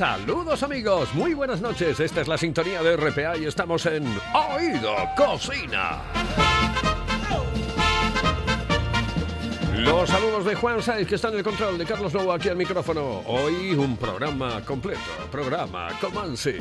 Saludos 0.00 0.62
amigos, 0.62 1.12
muy 1.12 1.34
buenas 1.34 1.60
noches. 1.60 2.00
Esta 2.00 2.22
es 2.22 2.26
la 2.26 2.38
sintonía 2.38 2.82
de 2.82 2.96
RPA 2.96 3.36
y 3.36 3.44
estamos 3.44 3.84
en 3.84 4.02
Oído 4.32 4.94
Cocina. 5.14 6.00
Los 9.76 10.08
saludos 10.08 10.46
de 10.46 10.54
Juan 10.54 10.82
Saiz, 10.82 11.06
que 11.06 11.16
está 11.16 11.28
en 11.28 11.34
el 11.34 11.44
control, 11.44 11.76
de 11.76 11.84
Carlos 11.84 12.14
Lobo 12.14 12.32
aquí 12.32 12.48
al 12.48 12.56
micrófono. 12.56 13.20
Hoy 13.26 13.72
un 13.72 13.98
programa 13.98 14.64
completo, 14.64 15.00
programa 15.30 15.88
Comansi. 16.00 16.56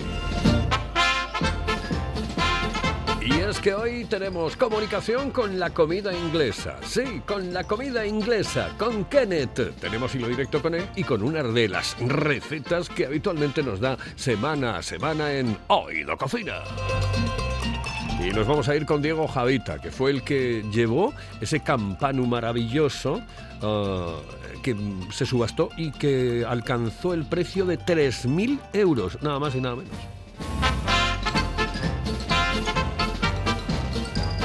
Y 3.22 3.34
es 3.34 3.60
que 3.60 3.74
hoy 3.74 4.06
tenemos 4.06 4.56
comunicación 4.56 5.32
con 5.32 5.60
la 5.60 5.72
comida 5.72 6.14
inglesa. 6.14 6.78
Sí, 6.84 7.22
con 7.26 7.54
la 7.54 7.66
comida 7.66 8.06
inglesa, 8.06 8.74
con 8.78 9.06
Kenneth. 9.06 9.76
Tenemos 9.80 10.16
hilo 10.16 10.30
directo 10.30 10.62
con 10.62 10.74
él 10.74 10.86
y 10.96 11.04
con 11.04 11.22
una 11.22 11.44
de 11.44 11.68
las 11.68 11.98
recetas 12.00 12.88
que 12.88 13.06
habitualmente 13.06 13.62
nos 13.62 13.82
da 13.82 13.98
semana 14.16 14.78
a 14.78 14.82
semana 14.82 15.34
en 15.34 15.58
Oído 15.68 16.18
Cocina. 16.18 16.64
Y 18.26 18.30
nos 18.30 18.48
vamos 18.48 18.70
a 18.70 18.76
ir 18.76 18.86
con 18.86 19.02
Diego 19.02 19.28
Javita, 19.28 19.80
que 19.80 19.92
fue 19.92 20.12
el 20.12 20.24
que 20.24 20.64
llevó 20.72 21.14
ese 21.42 21.60
campanu 21.60 22.26
maravilloso 22.26 23.22
ah, 23.62 24.16
que 24.64 24.78
se 25.12 25.26
subastó 25.26 25.70
y 25.76 25.92
que 25.92 26.46
alcanzó 26.48 27.14
el 27.14 27.26
precio 27.26 27.66
de 27.66 27.80
3.000 27.80 28.60
euros, 28.74 29.22
nada 29.22 29.40
más 29.40 29.56
y 29.56 29.62
nada 29.62 29.76
menos. 29.76 30.19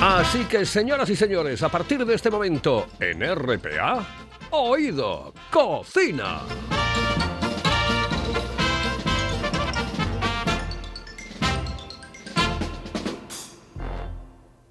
Así 0.07 0.45
que, 0.45 0.67
señoras 0.67 1.09
y 1.09 1.17
señores, 1.17 1.63
a 1.63 1.71
partir 1.71 2.05
de 2.05 2.15
este 2.15 2.31
momento, 2.31 2.89
en 3.01 3.23
RPA, 3.23 4.07
Oído 4.51 5.33
Cocina. 5.51 6.43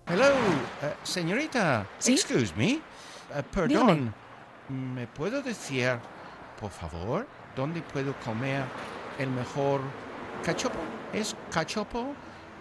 Hello, 0.06 0.28
eh, 0.84 0.94
señorita. 1.02 1.88
¿Sí? 1.98 2.14
Excuse 2.14 2.54
me. 2.56 2.74
Eh, 2.74 2.82
perdón. 3.52 3.68
Dígame. 3.70 4.14
¿Me 4.70 5.08
puedo 5.08 5.42
decir, 5.42 5.98
por 6.62 6.70
favor, 6.70 7.26
dónde 7.56 7.82
puedo 7.82 8.14
comer 8.20 8.66
el 9.18 9.32
mejor 9.32 9.82
cachopo? 10.44 10.78
¿Es 11.12 11.36
cachopo 11.50 12.14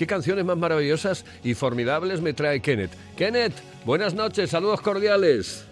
Qué 0.00 0.06
canciones 0.06 0.46
más 0.46 0.56
maravillosas 0.56 1.26
y 1.44 1.52
formidables 1.52 2.22
me 2.22 2.32
trae 2.32 2.62
Kenneth. 2.62 2.92
Kenneth, 3.18 3.52
buenas 3.84 4.14
noches, 4.14 4.48
saludos 4.48 4.80
cordiales. 4.80 5.68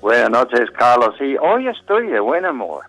Buenas 0.00 0.28
noches, 0.28 0.68
Carlos. 0.76 1.14
Sí, 1.20 1.36
hoy 1.40 1.68
estoy 1.68 2.08
de 2.08 2.18
buen 2.18 2.44
humor. 2.46 2.82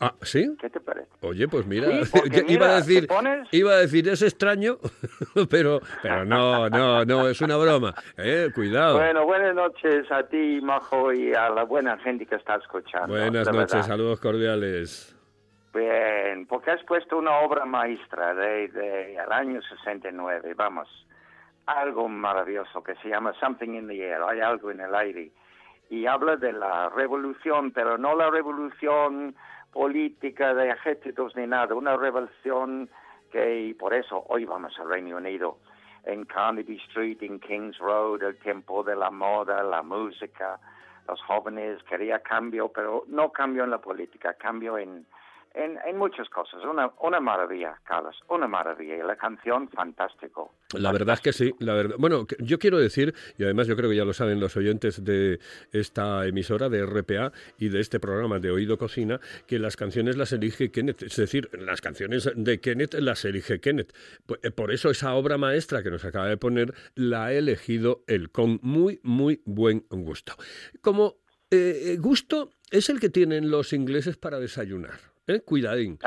Ah, 0.00 0.12
¿sí? 0.22 0.52
¿Qué 0.60 0.68
te 0.68 0.80
parece? 0.80 1.06
Oye, 1.20 1.46
pues 1.46 1.64
mira, 1.64 1.86
Sí, 2.06 2.18
iba 2.48 2.70
a 2.70 2.74
decir, 2.80 3.06
pones- 3.06 3.46
iba 3.52 3.70
a 3.70 3.76
decir 3.76 4.08
es 4.08 4.20
extraño, 4.22 4.78
pero, 5.48 5.80
pero 6.02 6.24
no, 6.24 6.68
no, 6.68 7.04
no, 7.04 7.28
es 7.28 7.40
una 7.40 7.56
broma. 7.56 7.94
Eh, 8.18 8.48
cuidado. 8.52 8.96
Bueno, 8.96 9.24
buenas 9.24 9.54
noches 9.54 10.10
a 10.10 10.24
ti, 10.24 10.58
Majo, 10.60 11.12
y 11.12 11.32
a 11.34 11.50
la 11.50 11.62
buena 11.62 11.96
gente 11.98 12.26
que 12.26 12.34
está 12.34 12.56
escuchando. 12.56 13.06
Buenas 13.06 13.46
noches, 13.46 13.72
verdad. 13.74 13.86
saludos 13.86 14.18
cordiales. 14.18 15.14
Bien, 15.72 16.46
porque 16.46 16.72
has 16.72 16.82
puesto 16.82 17.16
una 17.16 17.38
obra 17.40 17.64
maestra 17.64 18.34
de, 18.34 18.68
de 18.68 19.14
el 19.14 19.32
año 19.32 19.62
69, 19.62 20.54
vamos, 20.54 20.88
algo 21.66 22.08
maravilloso 22.08 22.82
que 22.82 22.96
se 22.96 23.08
llama 23.08 23.32
Something 23.34 23.74
in 23.74 23.86
the 23.86 24.02
Air, 24.02 24.20
hay 24.28 24.40
algo 24.40 24.72
en 24.72 24.80
el 24.80 24.92
aire, 24.94 25.30
y 25.88 26.06
habla 26.06 26.36
de 26.36 26.52
la 26.52 26.88
revolución, 26.88 27.70
pero 27.70 27.98
no 27.98 28.16
la 28.16 28.30
revolución 28.30 29.36
política 29.72 30.54
de 30.54 30.70
ejércitos 30.70 31.36
ni 31.36 31.46
nada, 31.46 31.74
una 31.76 31.96
revolución 31.96 32.90
que, 33.30 33.76
por 33.78 33.94
eso 33.94 34.24
hoy 34.28 34.44
vamos 34.44 34.76
al 34.80 34.88
Reino 34.88 35.18
Unido, 35.18 35.58
en 36.04 36.24
Carnaby 36.24 36.78
Street, 36.88 37.18
en 37.22 37.38
Kings 37.38 37.78
Road, 37.78 38.22
el 38.24 38.36
tiempo 38.38 38.82
de 38.82 38.96
la 38.96 39.10
moda, 39.10 39.62
la 39.62 39.82
música, 39.82 40.58
los 41.06 41.22
jóvenes 41.22 41.80
quería 41.84 42.18
cambio, 42.20 42.68
pero 42.68 43.04
no 43.06 43.30
cambio 43.30 43.62
en 43.62 43.70
la 43.70 43.78
política, 43.78 44.34
cambio 44.34 44.76
en 44.76 45.06
en, 45.54 45.96
muchas 45.96 46.28
cosas. 46.28 46.62
Una, 46.64 46.92
una 47.00 47.20
maravilla, 47.20 47.78
Carlos, 47.84 48.16
una 48.28 48.46
maravilla. 48.46 48.96
Y 48.96 49.02
la 49.02 49.16
canción, 49.16 49.68
fantástico. 49.68 50.54
La 50.78 50.92
verdad 50.92 51.14
es 51.14 51.20
que 51.20 51.32
sí, 51.32 51.52
la 51.58 51.74
verdad. 51.74 51.96
Bueno, 51.98 52.26
yo 52.38 52.58
quiero 52.58 52.78
decir, 52.78 53.14
y 53.36 53.44
además 53.44 53.66
yo 53.66 53.76
creo 53.76 53.90
que 53.90 53.96
ya 53.96 54.04
lo 54.04 54.12
saben 54.12 54.40
los 54.40 54.56
oyentes 54.56 55.04
de 55.04 55.40
esta 55.72 56.26
emisora 56.26 56.68
de 56.68 56.86
RPA 56.86 57.32
y 57.58 57.68
de 57.68 57.80
este 57.80 58.00
programa 58.00 58.38
de 58.38 58.50
Oído 58.50 58.78
Cocina, 58.78 59.20
que 59.46 59.58
las 59.58 59.76
canciones 59.76 60.16
las 60.16 60.32
elige 60.32 60.70
Kenneth. 60.70 61.02
Es 61.02 61.16
decir, 61.16 61.50
las 61.52 61.80
canciones 61.80 62.30
de 62.34 62.60
Kenneth 62.60 62.94
las 62.94 63.24
elige 63.24 63.60
Kenneth. 63.60 63.92
Eh, 64.42 64.50
Por 64.50 64.72
eso 64.72 64.90
esa 64.90 65.14
obra 65.14 65.38
maestra 65.38 65.82
que 65.82 65.90
nos 65.90 66.04
acaba 66.04 66.26
de 66.26 66.36
poner 66.36 66.74
la 66.94 67.26
ha 67.26 67.32
elegido 67.32 68.04
él 68.06 68.30
con 68.30 68.60
muy, 68.62 69.00
muy 69.02 69.42
buen 69.44 69.84
gusto. 69.90 70.34
Como 70.80 71.16
eh, 71.50 71.96
gusto 71.98 72.50
es 72.70 72.88
el 72.88 73.00
que 73.00 73.10
tienen 73.10 73.50
los 73.50 73.72
ingleses 73.72 74.16
para 74.16 74.38
desayunar. 74.38 75.09
¿Eh? 75.30 75.40
Cuidadín. 75.42 75.98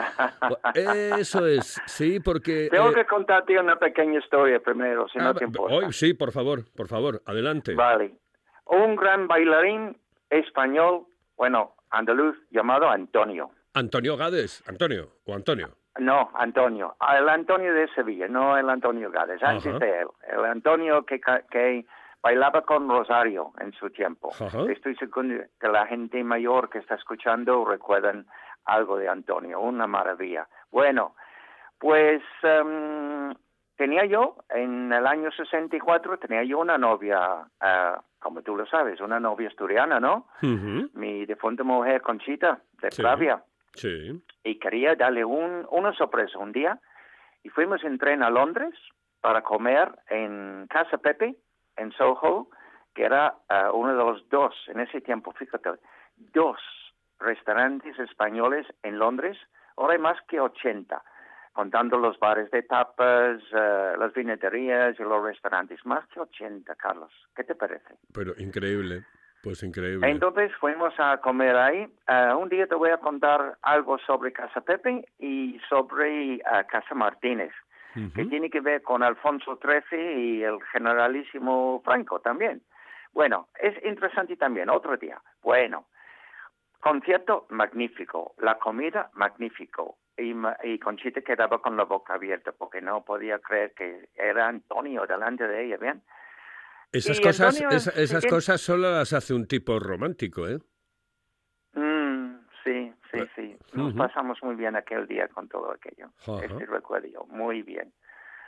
Eso 0.76 1.46
es, 1.48 1.82
sí, 1.86 2.20
porque... 2.20 2.68
Tengo 2.72 2.90
eh, 2.92 2.96
que 2.96 3.06
contarte 3.06 3.60
una 3.60 3.78
pequeña 3.78 4.20
historia 4.20 4.60
primero, 4.60 5.08
si 5.10 5.20
Ah, 5.20 5.24
no 5.24 5.34
te 5.36 5.46
importa. 5.46 5.76
hoy 5.76 5.94
sí, 5.94 6.14
por 6.14 6.32
favor, 6.32 6.66
por 6.76 6.88
favor, 6.88 7.22
adelante. 7.26 7.74
Vale. 7.76 8.18
Un 8.66 8.96
gran 8.96 9.28
bailarín 9.28 9.98
español, 10.30 11.06
bueno, 11.36 11.76
andaluz, 11.90 12.36
llamado 12.50 12.90
Antonio. 12.90 13.52
Antonio 13.74 14.18
Gades, 14.18 14.64
Antonio, 14.68 15.10
o 15.26 15.34
Antonio. 15.36 15.70
No, 16.00 16.32
Antonio. 16.36 16.96
El 17.18 17.30
Antonio 17.30 17.74
de 17.74 17.88
Sevilla, 17.94 18.28
no 18.28 18.58
el 18.58 18.70
Antonio 18.70 19.12
Gades, 19.12 19.42
antes 19.44 19.80
de 19.80 20.00
él. 20.02 20.08
El 20.32 20.46
Antonio 20.46 21.06
que, 21.06 21.22
que 21.52 21.86
bailaba 22.22 22.62
con 22.62 22.90
Rosario 22.90 23.52
en 23.60 23.74
su 23.74 23.90
tiempo. 23.92 24.32
Ajá. 24.40 24.64
Estoy 24.72 24.96
seguro 24.96 25.44
que 25.60 25.68
la 25.68 25.86
gente 25.86 26.24
mayor 26.24 26.70
que 26.70 26.80
está 26.80 26.96
escuchando 26.96 27.64
recuerdan 27.66 28.26
algo 28.66 28.98
de 28.98 29.08
Antonio, 29.10 29.60
una 29.60 29.88
maravilla. 29.88 30.48
Bueno, 30.72 31.16
pues 31.80 32.22
em, 32.44 33.34
tenía 33.76 34.06
yo, 34.06 34.38
en 34.50 34.92
el 34.92 35.06
año 35.06 35.32
64, 35.32 36.18
tenía 36.20 36.44
yo 36.44 36.60
una 36.60 36.78
novia, 36.78 37.46
ah, 37.60 38.02
como 38.20 38.42
tú 38.42 38.56
lo 38.56 38.66
sabes, 38.66 39.02
una 39.02 39.20
novia 39.20 39.50
asturiana, 39.50 40.00
¿no? 40.00 40.28
Ujú, 40.42 40.90
Mi 40.94 41.26
difunta 41.26 41.64
mujer 41.64 42.02
Conchita, 42.02 42.60
de 42.82 42.92
Sí. 42.92 43.04
Sí. 43.76 44.24
y 44.44 44.60
quería 44.60 44.96
darle 44.96 45.26
un, 45.26 45.66
una 45.72 45.94
sorpresa 45.94 46.38
un 46.38 46.52
día 46.52 46.80
y 47.42 47.50
fuimos 47.50 47.84
en 47.84 47.98
tren 47.98 48.22
a 48.22 48.30
Londres 48.30 48.74
para 49.20 49.42
comer 49.42 49.90
en 50.10 50.68
Casa 50.70 51.00
Pepe, 51.00 51.36
en 51.76 51.92
Soho, 51.94 52.50
que 52.94 53.04
era 53.04 53.34
ah, 53.50 53.72
uno 53.74 53.90
de 53.90 53.98
los 53.98 54.30
dos, 54.30 54.54
en 54.68 54.80
ese 54.80 55.02
tiempo, 55.02 55.32
fíjate, 55.32 55.72
dos 56.18 56.60
restaurantes 57.20 57.98
españoles 58.00 58.68
en 58.84 59.00
Londres, 59.00 59.38
ahora 59.78 59.94
hay 59.94 60.00
más 60.00 60.22
que 60.28 60.40
80, 60.40 61.02
contando 61.54 61.98
los 61.98 62.20
bares 62.20 62.50
de 62.52 62.64
tapas, 62.64 63.42
ah, 63.54 63.94
las 63.98 64.14
vineterías 64.14 65.00
y 65.00 65.04
los 65.04 65.24
restaurantes, 65.24 65.86
más 65.86 66.08
que 66.08 66.20
80, 66.20 66.76
Carlos. 66.76 67.12
¿Qué 67.36 67.44
te 67.44 67.56
parece? 67.56 67.96
Pero 68.14 68.34
increíble, 68.38 69.04
pues 69.42 69.62
increíble. 69.64 70.10
Entonces 70.10 70.52
fuimos 70.60 70.94
a 70.98 71.18
comer 71.18 71.56
ahí. 71.56 71.88
Ah, 72.08 72.36
un 72.36 72.50
día 72.50 72.68
te 72.68 72.76
voy 72.76 72.90
a 72.90 72.98
contar 72.98 73.58
algo 73.62 73.98
sobre 74.00 74.32
Casa 74.34 74.62
Pepe 74.62 75.06
y 75.20 75.60
sobre 75.70 76.42
ah, 76.46 76.64
Casa 76.64 76.96
Martínez, 76.96 77.52
que 77.94 78.22
Ujú. 78.22 78.30
tiene 78.30 78.50
que 78.50 78.60
ver 78.60 78.82
con 78.82 79.04
Alfonso 79.04 79.60
XIII 79.62 80.00
y 80.00 80.44
el 80.44 80.58
generalísimo 80.72 81.82
Franco 81.86 82.20
también. 82.20 82.64
Bueno, 83.14 83.50
es 83.60 83.76
interesante 83.86 84.36
también, 84.36 84.70
otro 84.70 84.98
día. 84.98 85.22
Bueno, 85.44 85.86
concierto 86.84 87.48
magnífico, 87.50 88.36
la 88.40 88.60
comida 88.60 89.10
magnífico. 89.14 90.00
Y, 90.18 90.36
y 90.64 90.78
Conchita 90.80 91.22
quedaba 91.22 91.60
con 91.62 91.76
la 91.78 91.86
boca 91.86 92.14
abierta 92.16 92.52
porque 92.52 92.82
no 92.82 93.04
podía 93.04 93.40
creer 93.40 93.74
que 93.74 94.10
era 94.14 94.48
Antonio 94.50 95.06
delante 95.08 95.48
de 95.48 95.66
ella, 95.66 95.78
¿bien? 95.78 96.04
Esas 96.92 97.20
y 97.20 97.24
cosas, 97.24 97.56
Antonio, 97.62 97.78
esas 97.78 98.26
cosas 98.26 98.62
solo 98.62 98.92
las 98.92 99.14
hace 99.14 99.34
un 99.34 99.48
tipo 99.48 99.80
romántico, 99.80 100.48
¿eh? 100.48 100.60
Mm, 101.74 102.36
sí, 102.64 102.94
sí, 103.12 103.18
Eh, 103.18 103.30
sí. 103.36 103.58
Nos 103.74 103.94
pasamos 103.94 104.38
muy 104.44 104.56
bien 104.56 104.76
aquel 104.76 105.08
día 105.08 105.28
con 105.30 105.48
todo 105.48 105.72
aquello. 105.72 106.10
Este 106.44 106.66
recuerdo 106.68 107.08
yo, 107.08 107.26
muy 107.28 107.64
bien. 107.64 107.92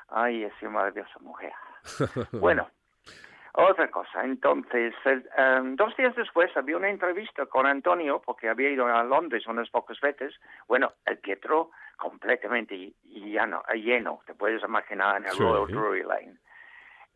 Ay, 0.10 0.44
esa 0.44 0.70
maravillosa 0.70 1.18
mujer. 1.22 1.54
Bueno, 2.34 2.70
otra 3.58 3.90
cosa. 3.90 4.24
Entonces, 4.24 4.94
em, 5.38 5.76
dos 5.76 5.96
días 5.98 6.16
después 6.16 6.56
había 6.58 6.78
una 6.78 6.90
entrevista 6.90 7.46
con 7.46 7.66
Antonio, 7.66 8.22
porque 8.26 8.50
había 8.50 8.70
ido 8.70 8.86
a 8.88 9.04
Londres 9.04 9.48
unas 9.48 9.70
pocas 9.70 10.00
veces. 10.02 10.34
Bueno, 10.68 10.94
el 11.06 11.18
Pietro 11.20 11.72
completamente 11.98 12.94
lleno, 13.04 13.64
lleno 13.74 14.22
te 14.26 14.34
puedes 14.34 14.62
imaginar 14.64 15.18
en 15.18 15.26
el 15.26 15.32
Sí. 15.32 15.44
Royal 15.44 15.68
Drury 15.68 16.04
Lane. 16.04 16.38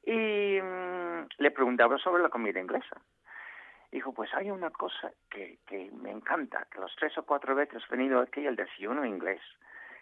Y 0.04 0.62
mm, 0.62 1.28
le 1.38 1.52
preguntaba 1.52 1.98
sobre 1.98 2.24
la 2.24 2.30
comida 2.30 2.60
inglesa. 2.60 2.96
Dijo, 3.92 4.14
pues 4.14 4.34
hay 4.36 4.52
una 4.52 4.70
cosa 4.70 5.12
que, 5.30 5.58
que 5.68 5.90
me 5.92 6.12
encanta, 6.12 6.68
que 6.72 6.80
las 6.80 6.96
tres 6.96 7.18
o 7.18 7.24
cuatro 7.26 7.56
veces 7.56 7.84
he 7.90 7.96
venido 7.96 8.22
aquí 8.22 8.46
el 8.46 8.56
desayuno 8.56 9.04
inglés. 9.04 9.42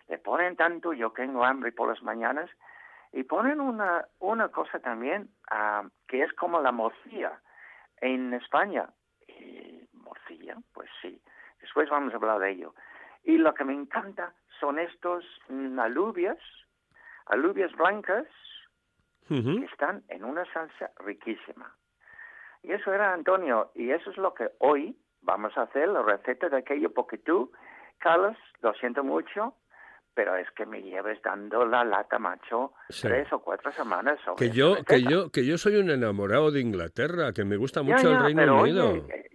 Le 0.07 0.17
ponen 0.17 0.55
tanto, 0.55 0.93
yo 0.93 1.09
tengo 1.11 1.43
hambre 1.45 1.71
por 1.71 1.89
las 1.89 2.03
mañanas, 2.03 2.49
y 3.13 3.23
ponen 3.23 3.61
una, 3.61 4.05
una 4.19 4.49
cosa 4.49 4.79
también 4.79 5.29
ah, 5.49 5.83
que 6.07 6.23
es 6.23 6.33
como 6.33 6.61
la 6.61 6.71
morcilla 6.71 7.39
en 8.01 8.33
España. 8.33 8.89
Y, 9.27 9.81
¿Morcilla? 9.93 10.57
Pues 10.73 10.89
sí. 11.01 11.21
Después 11.61 11.89
vamos 11.89 12.13
a 12.13 12.17
hablar 12.17 12.39
de 12.39 12.51
ello. 12.51 12.73
Y 13.23 13.37
lo 13.37 13.53
que 13.53 13.65
me 13.65 13.73
encanta 13.73 14.33
son 14.59 14.79
estos 14.79 15.25
mm, 15.49 15.79
alubias, 15.79 16.37
alubias 17.25 17.71
blancas, 17.73 18.25
que 19.27 19.65
están 19.65 20.03
en 20.07 20.23
una 20.23 20.45
salsa 20.53 20.89
riquísima. 20.99 21.75
Y 22.63 22.71
eso 22.71 22.93
era 22.93 23.13
Antonio, 23.13 23.71
y 23.75 23.91
eso 23.91 24.09
es 24.09 24.17
lo 24.17 24.33
que 24.33 24.51
hoy 24.59 24.97
vamos 25.21 25.57
a 25.57 25.63
hacer, 25.63 25.89
la 25.89 26.01
receta 26.01 26.47
de 26.47 26.57
aquello, 26.57 26.93
porque 26.93 27.17
tú, 27.17 27.51
Carlos, 27.97 28.37
lo 28.61 28.73
siento 28.75 29.03
mucho, 29.03 29.55
pero 30.17 30.35
es 30.35 30.49
que 30.51 30.65
me 30.65 30.81
lleves 30.81 31.21
dando 31.21 31.63
la 31.63 31.85
lata, 31.85 32.17
macho, 32.17 32.73
Sí. 32.89 33.07
tres 33.07 33.31
o 33.31 33.39
cuatro 33.39 33.71
semanas 33.71 34.19
sobre 34.25 34.49
Que 34.49 34.51
yo, 34.55 34.83
que 34.83 35.03
yo, 35.03 35.29
que 35.31 35.45
yo 35.45 35.59
soy 35.59 35.75
un 35.75 35.91
enamorado 35.91 36.49
de 36.49 36.59
Inglaterra, 36.59 37.33
que 37.33 37.45
me 37.45 37.55
gusta 37.55 37.83
mucho 37.83 38.09
ya, 38.09 38.17
el 38.17 38.23
Reino 38.23 38.41
pero 38.41 38.61
Unido. 38.63 38.89
oye, 38.89 39.03
eh, 39.09 39.29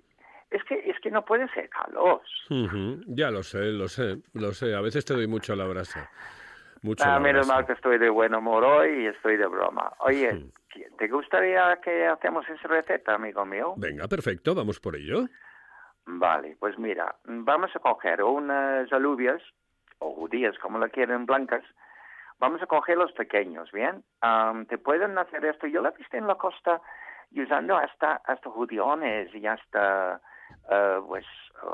es 0.51 0.65
que, 0.65 0.75
es 0.91 0.99
que 0.99 1.13
no 1.13 1.25
puede 1.25 1.49
ser, 1.55 1.71
Carlos. 1.71 2.21
Ujú, 2.51 3.01
Ya 3.07 3.31
lo 3.31 3.45
sé, 3.45 3.61
lo 3.71 3.87
sé, 3.87 4.17
lo 4.35 4.53
sé. 4.53 4.75
A 4.75 4.81
veces 4.81 5.05
te 5.05 5.15
doy 5.15 5.29
mucho 5.29 5.55
la 5.55 5.67
brasa. 5.67 6.11
Mucho 6.83 7.05
Ah, 7.07 7.15
la 7.15 7.21
menos 7.21 7.47
brasa. 7.47 7.55
mal 7.55 7.67
que 7.67 7.75
estoy 7.75 7.99
de 7.99 8.11
buen 8.11 8.35
humor 8.35 8.65
hoy 8.65 9.05
y 9.05 9.07
estoy 9.07 9.37
de 9.37 9.47
broma. 9.47 9.93
Oye, 10.01 10.35
Hmm. 10.35 10.51
¿te 10.99 11.07
gustaría 11.07 11.79
que 11.81 12.07
hacemos 12.09 12.45
esa 12.49 12.67
receta, 12.67 13.15
amigo 13.15 13.47
mío? 13.47 13.75
Venga, 13.77 14.09
perfecto, 14.09 14.53
vamos 14.53 14.81
por 14.81 14.97
ello. 14.97 15.27
Vale, 16.07 16.57
pues 16.59 16.77
mira, 16.81 17.15
vamos 17.25 17.71
a 17.77 17.79
coger 17.79 18.25
unas 18.25 18.93
alubias, 18.93 19.41
o 20.03 20.15
judías, 20.15 20.59
como 20.59 20.79
la 20.79 20.89
quieren, 20.89 21.27
blancas. 21.27 21.65
Vamos 22.39 22.61
a 22.63 22.67
coger 22.67 22.99
los 22.99 23.13
pequeños, 23.13 23.71
¿bien? 23.73 24.03
Am, 24.21 24.67
te 24.67 24.77
pueden 24.79 25.17
hacer 25.17 25.45
esto. 25.45 25.67
Yo 25.69 25.81
la 25.81 25.91
he 25.91 25.97
visto 25.97 26.17
en 26.17 26.27
la 26.27 26.35
costa 26.35 26.81
y 27.31 27.43
usando 27.43 27.77
hasta, 27.77 28.21
hasta 28.27 28.51
judiones 28.51 29.33
y 29.35 29.47
hasta, 29.47 30.21
eh, 30.71 31.01
pues, 31.07 31.25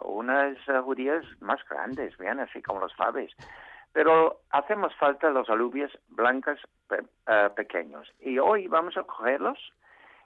unas 0.02 0.56
eh, 0.68 0.78
judías 0.85 1.25
más 1.40 1.58
grandes, 1.68 2.16
¿bien? 2.18 2.38
Así 2.40 2.61
como 2.62 2.80
los 2.80 2.94
faves. 2.94 3.32
Pero 3.92 4.40
hacemos 4.50 4.94
falta 4.97 5.30
los 5.30 5.49
alubias 5.49 5.90
blancas 6.08 6.61
pe- 6.88 7.02
eh, 7.26 7.49
pequeños. 7.56 8.12
Y 8.20 8.38
hoy 8.38 8.68
vamos 8.68 8.97
a 8.99 9.02
cogerlos 9.04 9.58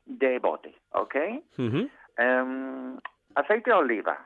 de 0.05 0.41
bote, 0.41 0.75
¿ok? 0.91 1.15
Em, 2.17 2.99
aceite 3.37 3.71
de 3.71 3.77
oliva. 3.77 4.19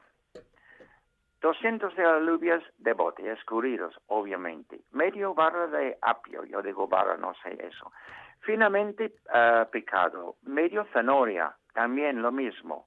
200 1.46 1.94
de 1.94 2.04
alubias 2.04 2.60
de 2.78 2.92
bote, 2.92 3.30
escurridos, 3.30 3.94
obviamente. 4.08 4.80
Medio 4.90 5.32
barra 5.32 5.68
de 5.68 5.96
apio, 6.02 6.44
yo 6.44 6.60
digo 6.60 6.88
barra, 6.88 7.16
no 7.16 7.34
sé 7.34 7.56
eso. 7.64 7.92
Finamente 8.40 9.12
eh, 9.32 9.64
picado. 9.70 10.34
Medio 10.42 10.84
zanahoria, 10.92 11.54
también 11.72 12.20
lo 12.20 12.32
mismo. 12.32 12.86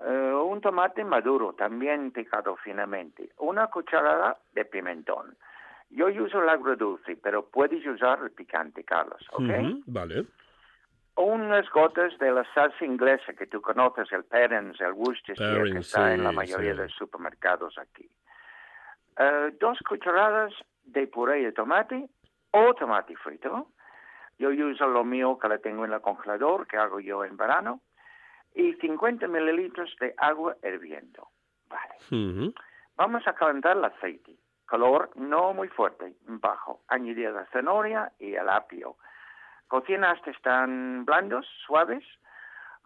Eh, 0.00 0.32
un 0.32 0.62
tomate 0.62 1.04
maduro, 1.04 1.52
también 1.52 2.10
picado 2.10 2.56
finamente. 2.56 3.32
Una 3.36 3.66
cucharada 3.66 4.38
de 4.54 4.64
pimentón. 4.64 5.36
Yo 5.90 6.06
uso 6.06 6.42
el 6.42 6.48
agrodulce, 6.48 7.16
pero 7.16 7.50
puedes 7.50 7.86
usar 7.86 8.20
el 8.22 8.30
picante, 8.30 8.82
Carlos, 8.82 9.20
¿ok? 9.32 9.82
Vale. 9.88 10.24
Unas 11.22 11.68
gotas 11.70 12.16
de 12.18 12.30
la 12.30 12.44
salsa 12.54 12.84
inglesa 12.84 13.32
que 13.34 13.46
tú 13.46 13.60
conoces, 13.60 14.10
el 14.12 14.24
Perrins, 14.24 14.80
el 14.80 14.92
Worcestershire, 14.92 15.48
que 15.50 15.58
Perrins, 15.58 15.86
está 15.86 16.14
en 16.14 16.24
la 16.24 16.30
sí, 16.30 16.36
mayoría 16.36 16.72
sí. 16.72 16.76
de 16.78 16.82
los 16.84 16.92
supermercados 16.94 17.78
aquí. 17.78 18.08
Eh, 19.18 19.50
dos 19.60 19.78
cucharadas 19.88 20.52
de 20.84 21.06
puré 21.06 21.42
de 21.42 21.52
tomate 21.52 22.08
o 22.52 22.74
tomate 22.74 23.16
frito. 23.16 23.68
Yo 24.38 24.48
uso 24.48 24.86
lo 24.88 25.04
mío 25.04 25.38
que 25.38 25.48
la 25.48 25.58
tengo 25.58 25.84
en 25.84 25.92
el 25.92 26.00
congelador, 26.00 26.66
que 26.66 26.78
hago 26.78 27.00
yo 27.00 27.24
en 27.24 27.36
verano. 27.36 27.80
Y 28.54 28.72
50 28.74 29.28
mililitros 29.28 29.94
de 30.00 30.14
agua 30.16 30.56
hirviendo. 30.62 31.28
Vale. 31.68 31.94
Ujú. 32.10 32.54
Vamos 32.96 33.26
a 33.26 33.34
calentar 33.34 33.76
el 33.76 33.84
aceite. 33.84 34.36
calor 34.66 35.10
no 35.14 35.52
muy 35.52 35.68
fuerte, 35.68 36.14
bajo. 36.26 36.82
Añadir 36.88 37.30
la 37.30 37.46
zanahoria 37.52 38.12
y 38.18 38.34
el 38.34 38.48
apio. 38.48 38.96
Cocina 39.70 40.10
hasta 40.10 40.32
están 40.32 41.04
blandos, 41.04 41.46
suaves. 41.64 42.02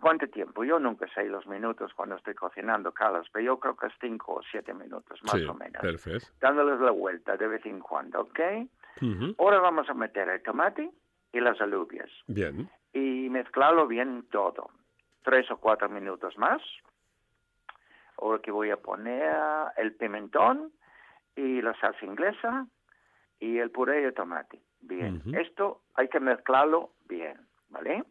¿Cuánto 0.03 0.29
tiempo? 0.29 0.65
Yo 0.65 0.79
nunca 0.79 1.07
sé 1.15 1.25
los 1.25 1.47
minutos 1.47 1.95
cuando 1.95 2.17
estoy 2.17 2.35
cocinando, 2.35 2.93
Carlos, 2.93 3.27
pero 3.33 3.43
yo 3.47 3.59
creo 3.59 3.75
que 3.75 3.87
es 3.87 3.95
cinco 4.03 4.35
o 4.35 4.43
siete 4.43 4.75
minutos, 4.75 5.19
más 5.23 5.33
sí, 5.41 5.47
o 5.47 5.55
menos. 5.55 5.81
perfecto. 5.81 6.29
Dándoles 6.43 6.79
la 6.81 6.91
vuelta 6.91 7.39
de 7.39 7.49
vez 7.49 7.65
en 7.65 7.81
cuando, 7.81 8.21
¿ok? 8.21 8.41
Ujú. 9.01 9.35
Ahora 9.39 9.61
vamos 9.61 9.89
a 9.89 9.95
meter 9.95 10.29
el 10.29 10.43
tomate 10.43 10.91
y 11.33 11.41
las 11.41 11.59
alubias 11.59 12.11
Bien. 12.27 12.69
y 12.93 13.31
mezclarlo 13.31 13.87
bien 13.87 14.27
todo. 14.31 14.69
Tres 15.23 15.51
o 15.51 15.57
cuatro 15.57 15.89
minutos 15.89 16.37
más. 16.37 16.61
Ahora 18.19 18.43
que 18.43 18.51
voy 18.51 18.71
a 18.71 18.77
poner 18.77 19.35
el 19.79 19.95
pimentón 19.95 20.71
y 21.35 21.63
la 21.63 21.73
salsa 21.81 22.05
inglesa 22.05 22.67
y 23.41 23.57
el 23.57 23.71
puré 23.71 24.03
de 24.03 24.13
tomate. 24.13 24.61
Bien, 24.87 25.23
esto 25.35 25.83
hay 25.95 26.09
que 26.09 26.21
mezclarlo 26.21 26.91
bien, 27.09 27.39
¿vale? 27.71 28.05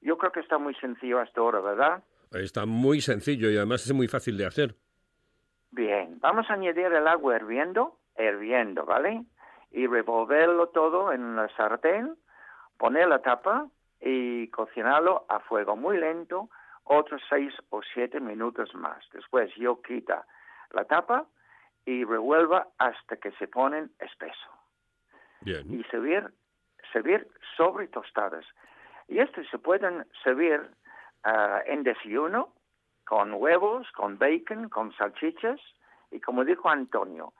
Yo 0.00 0.16
creo 0.18 0.32
que 0.32 0.40
está 0.40 0.58
muy 0.58 0.74
sencillo 0.76 1.20
hasta 1.20 1.40
ahora, 1.40 1.60
¿verdad? 1.60 2.02
Está 2.32 2.66
muy 2.66 3.00
sencillo 3.00 3.50
y 3.50 3.56
además 3.56 3.84
es 3.84 3.92
muy 3.92 4.08
fácil 4.08 4.36
de 4.36 4.46
hacer. 4.46 4.74
Bien, 5.70 6.18
vamos 6.20 6.48
a 6.48 6.54
añadir 6.54 6.86
el 6.86 7.06
agua 7.06 7.36
hirviendo, 7.36 7.98
hirviendo, 8.18 8.84
¿vale? 8.84 9.24
Y 9.70 9.86
revolverlo 9.86 10.68
todo 10.68 11.12
en 11.12 11.36
la 11.36 11.48
sartén, 11.56 12.16
poner 12.78 13.08
la 13.08 13.20
tapa 13.20 13.68
y 14.00 14.48
cocinarlo 14.48 15.26
a 15.28 15.40
fuego 15.40 15.76
muy 15.76 15.98
lento 15.98 16.48
otros 16.84 17.20
seis 17.28 17.52
o 17.70 17.82
siete 17.92 18.20
minutos 18.20 18.74
más. 18.74 19.04
Después 19.12 19.52
yo 19.56 19.82
quita 19.82 20.24
la 20.72 20.84
tapa 20.84 21.26
y 21.84 22.04
revuelva 22.04 22.68
hasta 22.78 23.16
que 23.16 23.32
se 23.32 23.48
ponen 23.48 23.90
espeso. 23.98 24.55
Y 25.46 25.84
servir, 25.84 26.28
servir 26.92 27.28
sobre 27.56 27.86
tostadas. 27.88 28.44
Y 29.08 29.20
estos 29.20 29.46
se 29.48 29.58
pueden 29.58 30.04
servir 30.24 30.60
ah, 31.24 31.62
en 31.66 31.84
desayuno, 31.84 32.52
con 33.04 33.34
huevos, 33.34 33.86
con 33.92 34.18
bacon, 34.18 34.68
con 34.68 34.92
salchichas. 34.96 35.60
Y 36.10 36.20
como 36.20 36.44
dijo 36.44 36.68
Antonio, 36.68 37.32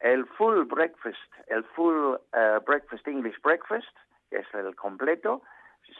el 0.00 0.26
full 0.26 0.64
breakfast, 0.64 1.32
el 1.48 1.62
full 1.64 2.16
ah, 2.32 2.60
breakfast 2.66 3.06
English 3.06 3.40
breakfast, 3.42 3.94
que 4.30 4.38
es 4.38 4.54
el 4.54 4.74
completo, 4.74 5.42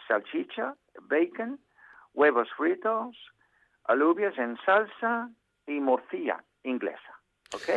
salchicha, 0.09 0.75
bacon, 1.02 1.61
huevos 2.14 2.49
fritos, 2.57 3.17
alubias 3.85 4.37
en 4.38 4.57
salsa 4.64 5.31
y 5.67 5.81
morcilla 5.81 6.43
inglesa. 6.62 7.21
¿Ok? 7.55 7.69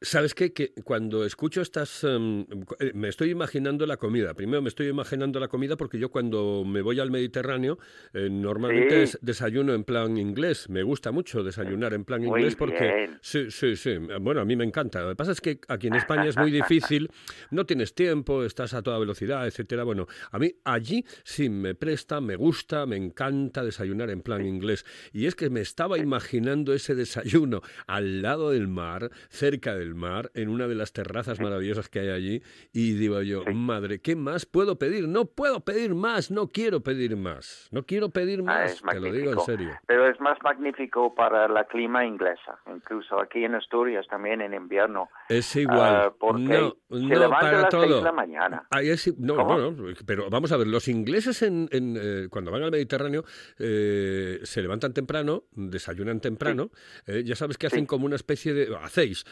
¿Sabes 0.00 0.32
qué? 0.34 0.52
Que 0.52 0.72
cuando 0.84 1.24
escucho 1.24 1.60
estas... 1.60 2.04
em, 2.04 2.46
eh, 2.78 2.92
me 2.94 3.08
estoy 3.08 3.30
imaginando 3.30 3.84
la 3.84 3.96
comida. 3.96 4.32
Primero 4.34 4.62
me 4.62 4.68
estoy 4.68 4.86
imaginando 4.86 5.40
la 5.40 5.48
comida 5.48 5.76
porque 5.76 5.98
yo 5.98 6.08
cuando 6.10 6.62
me 6.64 6.82
voy 6.82 7.00
al 7.00 7.10
Mediterráneo 7.10 7.78
eh, 8.12 8.28
normalmente 8.30 9.08
Sí. 9.08 9.18
desayuno 9.22 9.74
en 9.74 9.82
plan 9.82 10.16
inglés. 10.16 10.68
Me 10.68 10.84
gusta 10.84 11.10
mucho 11.10 11.42
desayunar 11.42 11.94
en 11.94 12.04
plan 12.04 12.22
Muy 12.22 12.38
inglés 12.38 12.54
porque... 12.54 12.78
bien. 12.84 13.18
Sí, 13.22 13.50
sí, 13.50 13.74
sí. 13.74 13.96
Bueno, 14.20 14.40
a 14.40 14.44
mí 14.44 14.54
me 14.54 14.64
encanta. 14.64 15.02
Lo 15.02 15.08
que 15.10 15.16
pasa 15.16 15.32
es 15.32 15.40
que 15.40 15.58
aquí 15.66 15.88
en 15.88 15.94
España 15.94 16.26
es 16.26 16.36
muy 16.36 16.52
difícil. 16.52 17.10
No 17.50 17.66
tienes 17.66 17.92
tiempo, 17.92 18.44
estás 18.44 18.74
a 18.74 18.82
toda 18.82 19.00
velocidad, 19.00 19.48
etcétera. 19.48 19.82
Bueno, 19.82 20.06
a 20.30 20.38
mí 20.38 20.52
allí 20.64 21.04
sí 21.24 21.48
me 21.48 21.74
presta, 21.74 22.20
me 22.20 22.36
gusta, 22.36 22.86
me 22.86 22.96
encanta 22.96 23.64
desayunar 23.64 24.10
en 24.10 24.22
plan 24.22 24.46
inglés. 24.46 24.86
Y 25.12 25.26
es 25.26 25.34
que 25.34 25.50
me 25.50 25.60
estaba 25.60 25.98
imaginando 25.98 26.72
ese 26.72 26.94
desayuno 26.94 27.62
al 27.88 28.22
lado 28.22 28.50
del 28.52 28.68
mar, 28.68 29.10
cerca 29.28 29.74
del 29.74 29.87
mar, 29.94 30.30
en 30.34 30.48
una 30.48 30.66
de 30.68 30.74
las 30.74 30.92
terrazas 30.92 31.40
maravillosas 31.40 31.88
que 31.88 32.00
hay 32.00 32.08
allí. 32.10 32.42
Y 32.72 32.92
digo 32.94 33.20
yo, 33.22 33.44
madre, 33.52 34.00
¿qué 34.00 34.16
más 34.16 34.46
puedo 34.46 34.78
pedir? 34.78 35.08
No 35.08 35.24
puedo 35.26 35.60
pedir 35.60 35.94
más, 35.94 36.30
no 36.30 36.48
quiero 36.48 36.80
pedir 36.82 37.16
más. 37.16 37.68
No 37.72 37.84
quiero 37.84 38.10
pedir 38.10 38.40
Ah, 38.40 38.42
más, 38.44 38.72
es 38.72 38.82
te 38.82 39.00
lo 39.00 39.12
digo 39.12 39.32
en 39.32 39.40
serio. 39.40 39.70
Pero 39.86 40.08
es 40.08 40.20
más 40.20 40.38
magnífico 40.42 41.14
para 41.14 41.48
la 41.48 41.64
clima 41.66 42.04
inglesa, 42.06 42.58
incluso 42.72 43.20
aquí 43.20 43.44
en 43.44 43.54
Asturias 43.54 44.06
también 44.08 44.40
en 44.40 44.54
invierno. 44.54 45.08
Es 45.28 45.54
igual. 45.56 45.78
Ah, 45.96 46.12
porque 46.18 46.42
no, 46.42 46.76
se 46.90 47.04
no, 47.04 47.18
levanta 47.18 47.36
a 47.48 47.50
para 47.52 47.70
seis 47.70 47.82
todo. 47.84 47.96
de 47.96 48.02
la 48.02 48.12
mañana. 48.12 48.66
Ahí 48.70 48.90
es- 48.90 49.18
no, 49.18 49.74
pero 50.06 50.28
vamos 50.30 50.52
a 50.52 50.56
ver, 50.56 50.66
los 50.66 50.88
ingleses 50.88 51.42
en, 51.42 51.68
en, 51.72 51.96
eh, 52.00 52.28
cuando 52.30 52.50
van 52.50 52.62
al 52.62 52.70
Mediterráneo 52.70 53.24
eh, 53.58 54.40
se 54.42 54.62
levantan 54.62 54.92
temprano, 54.94 55.44
desayunan 55.52 56.20
temprano, 56.20 56.70
eh, 57.06 57.22
ya 57.24 57.34
sabes 57.34 57.58
que 57.58 57.66
hacen 57.66 57.80
Sí. 57.80 57.86
como 57.86 58.06
una 58.06 58.16
especie 58.16 58.54
de... 58.54 58.74
hacéis, 58.82 59.24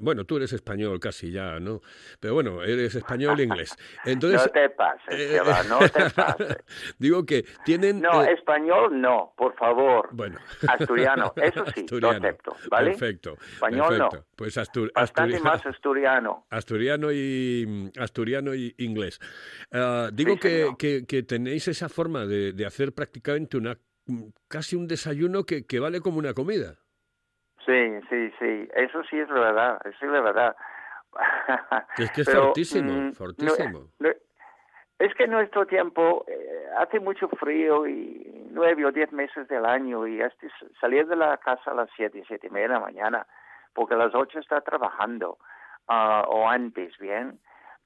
bueno, 0.00 0.24
tú 0.24 0.36
eres 0.36 0.52
español 0.52 0.98
casi 1.00 1.30
ya, 1.30 1.58
¿no? 1.60 1.80
Pero 2.20 2.34
bueno, 2.34 2.62
eres 2.62 2.94
español 2.94 3.38
e 3.40 3.44
inglés. 3.44 3.76
Entonces, 4.04 4.40
no 4.46 4.52
te 4.52 4.70
pases, 4.70 5.14
eh, 5.20 5.28
Seba, 5.28 5.62
no 5.64 5.78
te 5.80 6.10
pases. 6.14 6.56
digo 6.98 7.24
que 7.26 7.44
tienen... 7.64 8.00
No, 8.00 8.22
eh, 8.24 8.32
español 8.32 9.00
no, 9.00 9.32
por 9.36 9.54
favor. 9.56 10.08
bueno. 10.12 10.38
Asturiano, 10.68 11.32
eso 11.36 11.64
sí, 11.66 11.80
lo 11.80 11.84
Asturiano. 11.84 12.26
acepto, 12.26 12.56
¿vale? 12.70 12.90
Perfecto. 12.90 13.36
Español 13.54 13.98
no. 13.98 14.08
Pues 14.36 14.56
Astur- 14.56 14.90
Asturiano. 14.94 15.44
más 15.44 15.64
asturiano. 15.66 16.46
Asturiano 16.50 17.12
y 17.12 17.90
asturiano 17.98 18.54
y 18.54 18.74
inglés. 18.78 19.20
Ah, 19.72 20.10
digo 20.12 20.34
Sí, 20.34 20.40
que, 20.40 20.68
que- 20.78 21.06
que 21.06 21.22
tenéis 21.22 21.68
esa 21.68 21.88
forma 21.88 22.26
de, 22.26 22.52
de 22.52 22.66
hacer 22.66 22.92
prácticamente 22.92 23.56
una 23.56 23.78
casi 24.48 24.76
un 24.76 24.86
desayuno 24.86 25.44
que, 25.44 25.64
que 25.64 25.78
vale 25.80 26.00
como 26.00 26.18
una 26.18 26.34
comida. 26.34 26.76
Sí, 27.66 28.00
sí, 28.10 28.32
sí, 28.38 28.68
eso 28.74 29.02
sí 29.04 29.18
es 29.18 29.28
la 29.30 29.40
verdad, 29.40 29.80
eso 29.86 30.04
es 30.06 30.10
la 30.12 30.20
verdad. 30.20 30.56
Es 31.98 32.10
que 32.10 32.20
es 32.22 32.26
Pero, 32.26 32.44
fortísimo, 32.46 32.92
mm, 32.92 33.06
no- 33.06 33.12
fortísimo. 33.14 33.88
no- 34.00 34.08
es 34.98 35.12
que 35.14 35.24
en 35.24 35.30
nuestro 35.32 35.66
tiempo 35.66 36.24
eh, 36.28 36.66
hace 36.78 37.00
mucho 37.00 37.28
frío 37.28 37.86
y 37.86 38.46
nueve 38.50 38.84
o 38.86 38.92
diez 38.92 39.10
meses 39.12 39.46
del 39.48 39.64
año 39.66 40.06
y 40.06 40.20
hasta 40.22 40.46
salir 40.80 41.06
de 41.06 41.16
la 41.16 41.36
casa 41.38 41.72
a 41.72 41.74
las 41.74 41.90
siete, 41.96 42.22
siete 42.26 42.46
y 42.46 42.50
media 42.50 42.68
de 42.68 42.74
la 42.74 42.80
mañana, 42.80 43.26
porque 43.74 43.94
a 43.94 43.98
las 43.98 44.14
ocho 44.14 44.38
está 44.38 44.60
trabajando 44.60 45.38
ah, 45.88 46.24
o 46.28 46.48
antes, 46.48 46.96
¿bien? 46.98 47.38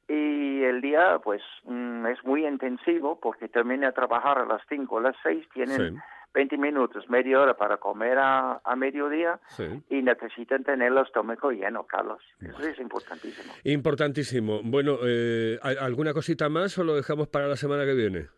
Y 0.06 0.62
el 0.64 0.80
día, 0.80 1.18
pues, 1.22 1.42
mm, 1.64 2.06
es 2.06 2.22
muy 2.24 2.46
intensivo 2.46 3.18
porque 3.20 3.48
termina 3.48 3.88
de 3.88 3.92
trabajar 3.94 4.38
a 4.38 4.44
las 4.46 4.62
cinco 4.68 4.96
o 4.96 5.00
las 5.00 5.16
seis, 5.22 5.46
tienen 5.52 5.76
Sí. 5.94 5.98
20 6.38 6.56
minutos, 6.56 7.04
media 7.10 7.40
hora 7.40 7.56
para 7.56 7.78
comer 7.78 8.16
a, 8.16 8.60
a 8.62 8.76
mediodía 8.76 9.40
Sí. 9.56 9.64
y 9.90 10.02
necesitan 10.02 10.62
tener 10.62 10.92
el 10.92 10.98
estómago 10.98 11.50
lleno, 11.50 11.84
Carlos. 11.84 12.22
Eso 12.40 12.62
es 12.62 12.78
importantísimo. 12.78 13.52
Importantísimo. 13.64 14.60
Bueno, 14.62 14.98
eh, 15.04 15.58
¿hay 15.62 15.74
¿alguna 15.80 16.12
cosita 16.14 16.48
más 16.48 16.78
o 16.78 16.84
lo 16.84 16.94
dejamos 16.94 17.26
para 17.26 17.48
la 17.48 17.56
semana 17.56 17.84
que 17.84 17.94
viene? 17.94 18.28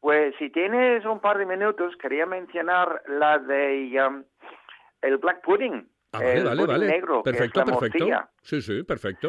Pues 0.00 0.34
si 0.38 0.48
tienes 0.48 1.04
un 1.04 1.20
par 1.20 1.36
de 1.36 1.44
minutos, 1.44 1.94
quería 2.00 2.24
mencionar 2.24 3.02
la 3.06 3.38
de 3.38 3.94
um, 4.08 4.24
el 5.02 5.18
black 5.18 5.42
pudding, 5.44 5.86
Ah, 6.12 6.20
vale, 6.20 6.38
el 6.38 6.44
vale, 6.44 6.56
pudding 6.62 6.72
vale. 6.72 6.86
negro, 6.88 7.22
perfecto, 7.22 7.52
que 7.52 7.60
es 7.60 7.66
la 7.66 7.78
perfecto. 7.78 7.98
morcilla. 8.06 8.30
Sí, 8.40 8.62
sí, 8.62 8.82
perfecto. 8.82 9.28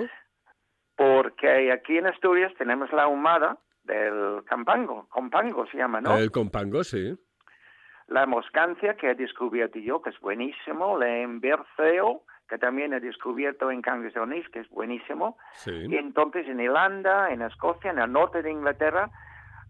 Porque 0.96 1.72
aquí 1.74 1.98
en 1.98 2.08
Asturias 2.08 2.54
tenemos 2.58 2.90
la 2.94 3.04
ahumada 3.04 3.58
del 3.84 4.44
campango, 4.46 5.08
compango 5.10 5.66
se 5.68 5.78
llama, 5.78 6.00
¿no? 6.00 6.18
El 6.18 6.32
compango, 6.32 6.84
sí. 6.86 7.14
La 8.08 8.26
moscancia 8.26 8.96
que 8.96 9.12
he 9.12 9.16
descubierto 9.16 9.80
yo, 9.80 10.02
que 10.02 10.12
es 10.12 10.20
buenísimo, 10.20 10.98
la 10.98 11.18
emberceo, 11.18 12.24
que 12.48 12.58
también 12.58 12.94
he 12.94 13.00
descubierto 13.00 13.70
en 13.70 13.82
Cangas 13.82 14.14
de 14.14 14.22
Onís, 14.22 14.48
que 14.50 14.60
es 14.60 14.70
buenísimo. 14.70 15.38
Sí. 15.54 15.88
Y 15.90 15.96
entonces 15.98 16.48
en 16.48 16.62
Irlanda, 16.62 17.30
en 17.30 17.42
Escocia, 17.42 17.92
en 17.92 18.00
el 18.00 18.12
norte 18.12 18.42
de 18.42 18.52
Inglaterra, 18.52 19.10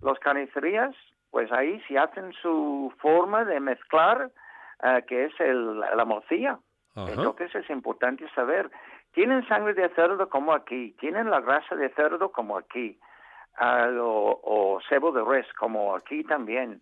los 0.02 0.20
carnicerías, 0.20 0.96
pues 1.32 1.52
ahí 1.52 1.82
sí 1.88 1.98
hacen 1.98 2.32
su 2.34 2.94
forma 3.00 3.44
de 3.46 3.60
mezclar, 3.60 4.32
eh, 4.84 5.04
que 5.08 5.26
es 5.26 5.40
el, 5.40 5.80
la 5.80 6.06
morcilla. 6.06 6.60
Ajá. 6.96 7.12
Entonces 7.12 7.54
es 7.56 7.70
importante 7.70 8.28
saber, 8.36 8.70
tienen 9.14 9.48
sangre 9.48 9.74
de 9.74 9.90
cerdo 9.90 10.30
como 10.30 10.54
aquí, 10.54 10.96
tienen 11.00 11.30
la 11.32 11.42
grasa 11.42 11.76
de 11.76 11.90
cerdo 11.90 12.32
como 12.32 12.58
aquí, 12.58 13.00
ah, 13.58 13.90
o, 14.00 14.40
o 14.44 14.80
cebo 14.88 15.12
de 15.12 15.24
res 15.24 15.52
como 15.54 15.96
aquí 15.96 16.24
también. 16.24 16.82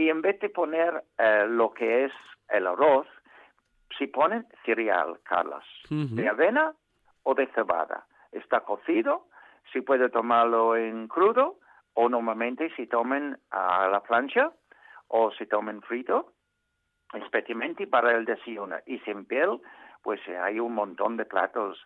Y 0.00 0.08
en 0.08 0.22
vez 0.22 0.40
de 0.40 0.48
poner 0.48 1.04
eh, 1.18 1.44
lo 1.46 1.74
que 1.74 2.06
es 2.06 2.12
el 2.48 2.66
arroz, 2.66 3.06
si 3.98 4.06
ponen 4.06 4.46
cereal, 4.64 5.20
Carlos, 5.24 5.62
de 5.90 6.26
avena 6.26 6.72
o 7.22 7.34
de 7.34 7.46
cebada. 7.48 8.06
Está 8.32 8.60
cocido, 8.60 9.28
si 9.70 9.82
puede 9.82 10.08
tomarlo 10.08 10.74
en 10.74 11.06
crudo 11.06 11.58
o 11.92 12.08
normalmente 12.08 12.70
si 12.76 12.86
tomen 12.86 13.36
a 13.50 13.88
la 13.88 14.02
plancha 14.02 14.50
o 15.08 15.32
si 15.32 15.44
tomen 15.44 15.82
frito, 15.82 16.32
especialmente 17.12 17.86
para 17.86 18.12
el 18.12 18.24
desayuno. 18.24 18.76
Y 18.86 19.00
sin 19.00 19.26
piel, 19.26 19.60
pues 20.02 20.18
eh, 20.28 20.38
hay 20.38 20.60
un 20.60 20.72
montón 20.72 21.18
de 21.18 21.26
platos 21.26 21.76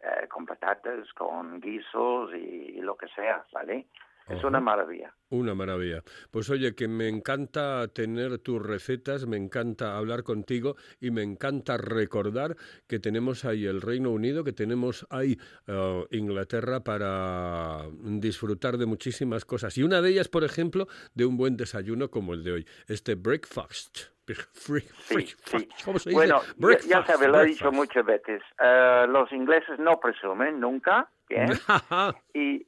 eh, 0.00 0.28
con 0.28 0.44
patatas, 0.44 1.10
con 1.14 1.58
guisos 1.58 2.34
y, 2.34 2.82
lo 2.82 2.98
que 2.98 3.08
sea, 3.16 3.46
¿vale? 3.50 3.86
Es 4.28 4.42
una 4.44 4.60
maravilla. 4.60 5.14
Una 5.30 5.54
maravilla. 5.54 6.02
Pues 6.30 6.48
oye, 6.50 6.74
que 6.74 6.88
me 6.88 7.08
encanta 7.08 7.88
tener 7.88 8.38
tus 8.38 8.62
recetas, 8.62 9.26
me 9.26 9.36
encanta 9.36 9.96
hablar 9.96 10.22
contigo 10.22 10.76
y 11.00 11.10
me 11.10 11.22
encanta 11.22 11.76
recordar 11.76 12.56
que 12.86 12.98
tenemos 12.98 13.44
ahí 13.44 13.66
el 13.66 13.80
Reino 13.80 14.10
Unido, 14.10 14.44
que 14.44 14.52
tenemos 14.52 15.06
ahí 15.10 15.38
eh, 15.66 16.04
Inglaterra 16.10 16.80
para 16.84 17.86
disfrutar 18.02 18.76
de 18.78 18.86
muchísimas 18.86 19.44
cosas. 19.44 19.76
Y 19.78 19.82
una 19.82 20.00
de 20.02 20.10
ellas, 20.10 20.28
por 20.28 20.44
ejemplo, 20.44 20.86
de 21.14 21.24
un 21.24 21.36
buen 21.36 21.56
desayuno 21.56 22.10
como 22.10 22.34
el 22.34 22.44
de 22.44 22.52
hoy. 22.52 22.66
Este 22.88 23.14
breakfast. 23.14 23.98
Bre- 24.26 24.46
Sí, 24.52 25.14
breakfast. 25.14 25.48
sí. 25.58 25.68
¿Cómo 25.84 25.98
se 25.98 26.10
dice? 26.10 26.16
Bueno, 26.16 26.40
ya- 26.86 27.04
sabes, 27.04 27.28
lo 27.28 27.40
he 27.40 27.46
dicho 27.46 27.72
muchas 27.72 28.04
veces. 28.06 28.40
eh, 28.62 29.06
los 29.08 29.30
ingleses 29.32 29.78
no 29.78 29.98
presumen 29.98 30.60
nunca, 30.60 31.10
bien, 31.28 31.50
y 32.34 32.64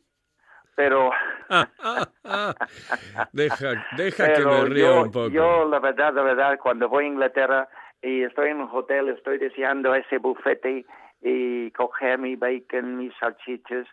pero 0.75 1.11
deja 3.33 3.87
deja 3.97 4.33
que 4.33 4.45
me 4.45 4.64
ría 4.66 4.85
yo, 4.85 5.02
un 5.02 5.11
poco. 5.11 5.28
yo, 5.28 5.69
la 5.69 5.78
verdad, 5.78 6.14
la 6.14 6.23
verdad, 6.23 6.59
cuando 6.62 6.88
voy 6.88 7.04
a 7.04 7.09
Inglaterra 7.09 7.69
y 8.02 8.23
estoy 8.23 8.50
en 8.50 8.61
un 8.61 8.71
hotel, 8.71 9.09
estoy 9.09 9.38
deseando 9.38 9.95
ese 9.95 10.19
bufete 10.19 10.85
y 11.23 11.71
coger 11.71 12.19
mi 12.19 12.37
bacon, 12.37 12.99
mis 12.99 13.14
salchichas. 13.19 13.87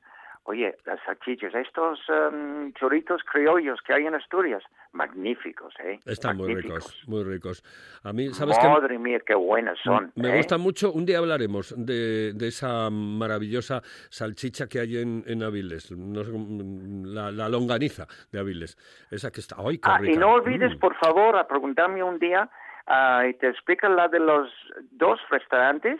Oye, 0.43 0.75
las 0.85 0.99
salchichas, 1.05 1.53
estos 1.53 1.99
em, 2.09 2.73
choritos 2.73 3.21
criollos 3.31 3.79
que 3.85 3.93
hay 3.93 4.07
en 4.07 4.15
Asturias, 4.15 4.63
magníficos, 4.91 5.73
¿eh? 5.83 5.99
Están 6.05 6.35
muy 6.37 6.55
ricos, 6.55 7.03
muy 7.07 7.23
ricos. 7.23 7.63
A 8.03 8.11
mí, 8.11 8.29
¿sabes? 8.33 8.57
Madre 8.63 8.97
mía, 8.97 9.19
qué 9.25 9.35
buenas 9.35 9.77
son. 9.83 10.11
Me 10.15 10.29
¿eh? 10.33 10.37
gusta 10.37 10.57
mucho, 10.57 10.91
un 10.91 11.05
día 11.05 11.19
hablaremos 11.19 11.75
de, 11.77 12.33
de 12.33 12.47
esa 12.47 12.89
maravillosa 12.89 13.81
salchicha 14.09 14.67
que 14.67 14.79
hay 14.79 14.97
en, 14.97 15.23
en 15.27 15.43
Aviles, 15.43 15.91
no 15.91 16.23
sé, 16.23 16.31
mm, 16.31 17.05
la, 17.13 17.31
la 17.31 17.47
longaniza 17.47 18.07
de 18.31 18.39
Aviles, 18.39 18.77
esa 19.11 19.31
que 19.31 19.41
está, 19.41 19.57
¡ay, 19.59 19.77
qué 19.77 19.89
Ah, 19.89 19.99
y 20.03 20.13
no 20.17 20.31
olvides, 20.33 20.75
Mm. 20.75 20.79
por 20.79 20.95
favor, 20.95 21.37
a 21.37 21.47
preguntarme 21.47 22.01
un 22.03 22.17
día 22.17 22.49
ah, 22.87 23.23
y 23.29 23.33
te 23.35 23.47
explica 23.47 23.87
la 23.89 24.07
de 24.07 24.19
los 24.19 24.49
dos 24.91 25.19
restaurantes 25.29 25.99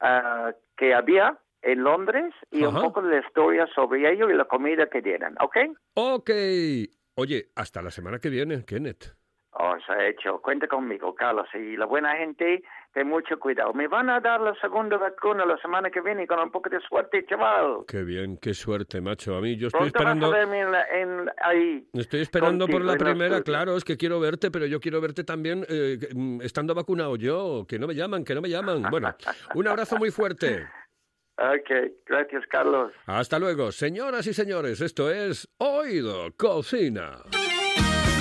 ah, 0.00 0.52
que 0.76 0.94
había 0.94 1.36
en 1.64 1.82
Londres 1.82 2.32
y 2.50 2.62
un 2.64 2.76
Ajá. 2.76 2.82
poco 2.82 3.02
de 3.02 3.16
la 3.20 3.26
historia 3.26 3.66
sobre 3.74 4.10
ello 4.12 4.30
y 4.30 4.34
la 4.34 4.44
comida 4.44 4.86
que 4.88 5.00
dieran, 5.02 5.34
¿ok? 5.40 5.56
Ok, 5.94 6.30
oye, 7.16 7.46
hasta 7.56 7.82
la 7.82 7.90
semana 7.90 8.18
que 8.18 8.28
viene, 8.28 8.64
Kenneth. 8.64 9.16
Os 9.56 9.88
ha 9.88 10.04
hecho, 10.08 10.40
cuenta 10.42 10.66
conmigo, 10.66 11.14
Carlos, 11.14 11.46
y 11.54 11.76
la 11.76 11.86
buena 11.86 12.16
gente, 12.16 12.60
ten 12.92 13.06
mucho 13.06 13.38
cuidado. 13.38 13.72
Me 13.72 13.86
van 13.86 14.10
a 14.10 14.18
dar 14.18 14.40
la 14.40 14.52
segunda 14.60 14.96
vacuna 14.96 15.46
la 15.46 15.56
semana 15.58 15.90
que 15.90 16.00
viene 16.00 16.26
con 16.26 16.40
un 16.40 16.50
poco 16.50 16.68
de 16.68 16.80
suerte, 16.80 17.24
chaval. 17.24 17.84
Qué 17.86 18.02
bien, 18.02 18.36
qué 18.36 18.52
suerte, 18.52 19.00
macho. 19.00 19.36
A 19.36 19.40
mí, 19.40 19.56
yo 19.56 19.68
estoy 19.68 19.90
Pronto 19.92 19.98
vas 20.00 20.06
a 20.06 20.10
esperando... 20.10 20.30
verme 20.32 20.60
en 20.60 20.72
la- 20.72 20.88
en- 20.88 21.30
ahí. 21.40 21.88
Estoy 21.92 22.22
esperando 22.22 22.66
por 22.66 22.80
contigo 22.82 22.86
la 22.86 22.92
en 22.94 22.98
los 22.98 23.08
primera, 23.08 23.42
claro, 23.42 23.76
es 23.76 23.84
que 23.84 23.96
quiero 23.96 24.18
verte, 24.18 24.50
pero 24.50 24.66
yo 24.66 24.80
quiero 24.80 25.00
verte 25.00 25.22
también 25.22 25.64
eh, 25.68 25.98
mm, 26.12 26.40
estando 26.42 26.74
vacunado 26.74 27.14
yo, 27.14 27.64
que 27.68 27.78
no 27.78 27.86
me 27.86 27.94
llaman, 27.94 28.24
que 28.24 28.34
no 28.34 28.40
me 28.42 28.48
llaman. 28.50 28.82
Bueno, 28.90 29.14
un 29.54 29.68
abrazo 29.68 29.96
muy 29.98 30.10
fuerte. 30.10 30.66
Ok, 31.36 31.92
gracias, 32.06 32.44
Carlos. 32.48 32.92
Hasta 33.06 33.38
luego, 33.38 33.72
señoras 33.72 34.26
y 34.26 34.34
señores, 34.34 34.80
esto 34.80 35.10
es 35.10 35.48
Oído 35.58 36.32
Cocina. 36.36 37.22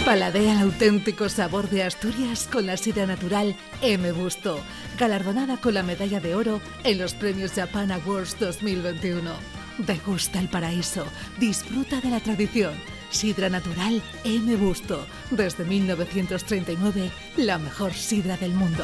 Paladea 0.03 0.53
el 0.53 0.63
auténtico 0.63 1.29
sabor 1.29 1.69
de 1.69 1.83
Asturias 1.83 2.49
con 2.51 2.65
la 2.65 2.75
sidra 2.75 3.05
natural 3.05 3.55
M. 3.81 4.11
Busto, 4.11 4.59
galardonada 4.99 5.61
con 5.61 5.75
la 5.75 5.83
medalla 5.83 6.19
de 6.19 6.35
oro 6.35 6.59
en 6.83 6.97
los 6.97 7.13
premios 7.13 7.53
Japan 7.53 7.91
Awards 7.91 8.37
2021. 8.39 9.31
Degusta 9.77 10.39
el 10.39 10.49
paraíso, 10.49 11.05
disfruta 11.39 12.01
de 12.01 12.09
la 12.09 12.19
tradición. 12.19 12.73
Sidra 13.11 13.47
natural 13.49 14.01
M. 14.25 14.55
Busto, 14.57 15.05
desde 15.31 15.63
1939, 15.63 17.11
la 17.37 17.59
mejor 17.59 17.93
sidra 17.93 18.35
del 18.37 18.51
mundo. 18.51 18.83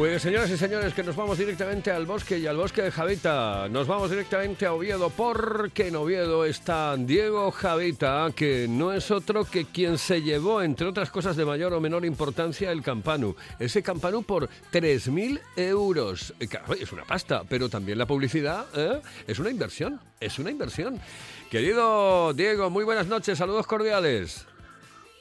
Pues 0.00 0.22
señoras 0.22 0.50
y 0.50 0.56
señores, 0.56 0.94
que 0.94 1.02
nos 1.02 1.14
vamos 1.14 1.36
directamente 1.36 1.90
al 1.90 2.06
bosque 2.06 2.38
y 2.38 2.46
al 2.46 2.56
bosque 2.56 2.80
de 2.80 2.90
Javita. 2.90 3.68
Nos 3.68 3.86
vamos 3.86 4.08
directamente 4.08 4.64
a 4.64 4.72
Oviedo 4.72 5.10
porque 5.10 5.88
en 5.88 5.96
Oviedo 5.96 6.46
está 6.46 6.96
Diego 6.96 7.50
Javita, 7.50 8.30
que 8.34 8.66
no 8.66 8.94
es 8.94 9.10
otro 9.10 9.44
que 9.44 9.66
quien 9.66 9.98
se 9.98 10.22
llevó, 10.22 10.62
entre 10.62 10.86
otras 10.86 11.10
cosas 11.10 11.36
de 11.36 11.44
mayor 11.44 11.74
o 11.74 11.82
menor 11.82 12.06
importancia, 12.06 12.72
el 12.72 12.80
Campanu. 12.80 13.36
Ese 13.58 13.82
Campanu 13.82 14.22
por 14.22 14.48
3.000 14.72 15.38
euros. 15.56 16.32
Eh, 16.40 16.48
Es 16.80 16.92
una 16.92 17.04
pasta, 17.04 17.42
pero 17.46 17.68
también 17.68 17.98
la 17.98 18.06
publicidad 18.06 18.68
¿eh? 18.74 19.02
es 19.26 19.38
una 19.38 19.50
inversión, 19.50 20.00
es 20.18 20.38
una 20.38 20.50
inversión. 20.50 20.98
Querido 21.50 22.32
Diego, 22.32 22.70
muy 22.70 22.84
buenas 22.84 23.06
noches, 23.06 23.36
saludos 23.36 23.66
cordiales. 23.66 24.46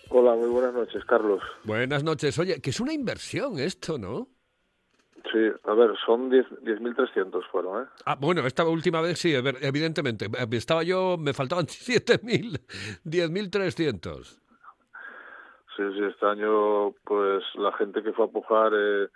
Hola, 0.08 0.36
muy 0.36 0.48
buenas 0.48 0.74
noches, 0.74 1.04
Carlos. 1.04 1.42
Buenas 1.66 2.02
noches. 2.06 2.40
Oye, 2.40 2.62
que 2.62 2.70
es 2.70 2.80
una 2.80 2.94
inversión 2.94 3.60
esto, 3.60 3.98
¿no? 3.98 4.39
Sí, 5.32 5.40
a 5.66 5.74
ver, 5.74 5.92
son 6.06 6.30
10 6.30 6.46
10.300 6.62 7.44
fueron, 7.52 7.84
¿eh? 7.84 7.88
Ah, 8.06 8.16
bueno, 8.20 8.46
esta 8.46 8.64
última 8.66 9.02
vez 9.02 9.20
sí, 9.20 9.32
ev- 9.34 9.58
evidentemente. 9.62 10.26
Eh, 10.26 10.48
Estaba 10.52 10.84
yo, 10.84 11.18
me 11.18 11.34
faltaban 11.34 11.66
7.000, 11.70 12.60
10.300. 13.04 14.40
Sí, 15.76 15.84
sí, 15.94 16.04
este 16.04 16.26
año, 16.26 16.92
pues 17.06 17.44
la 17.56 17.72
gente 17.74 18.02
que 18.04 18.12
fue 18.14 18.26
a 18.26 18.28
pujar 18.30 18.72
eh, 18.76 19.08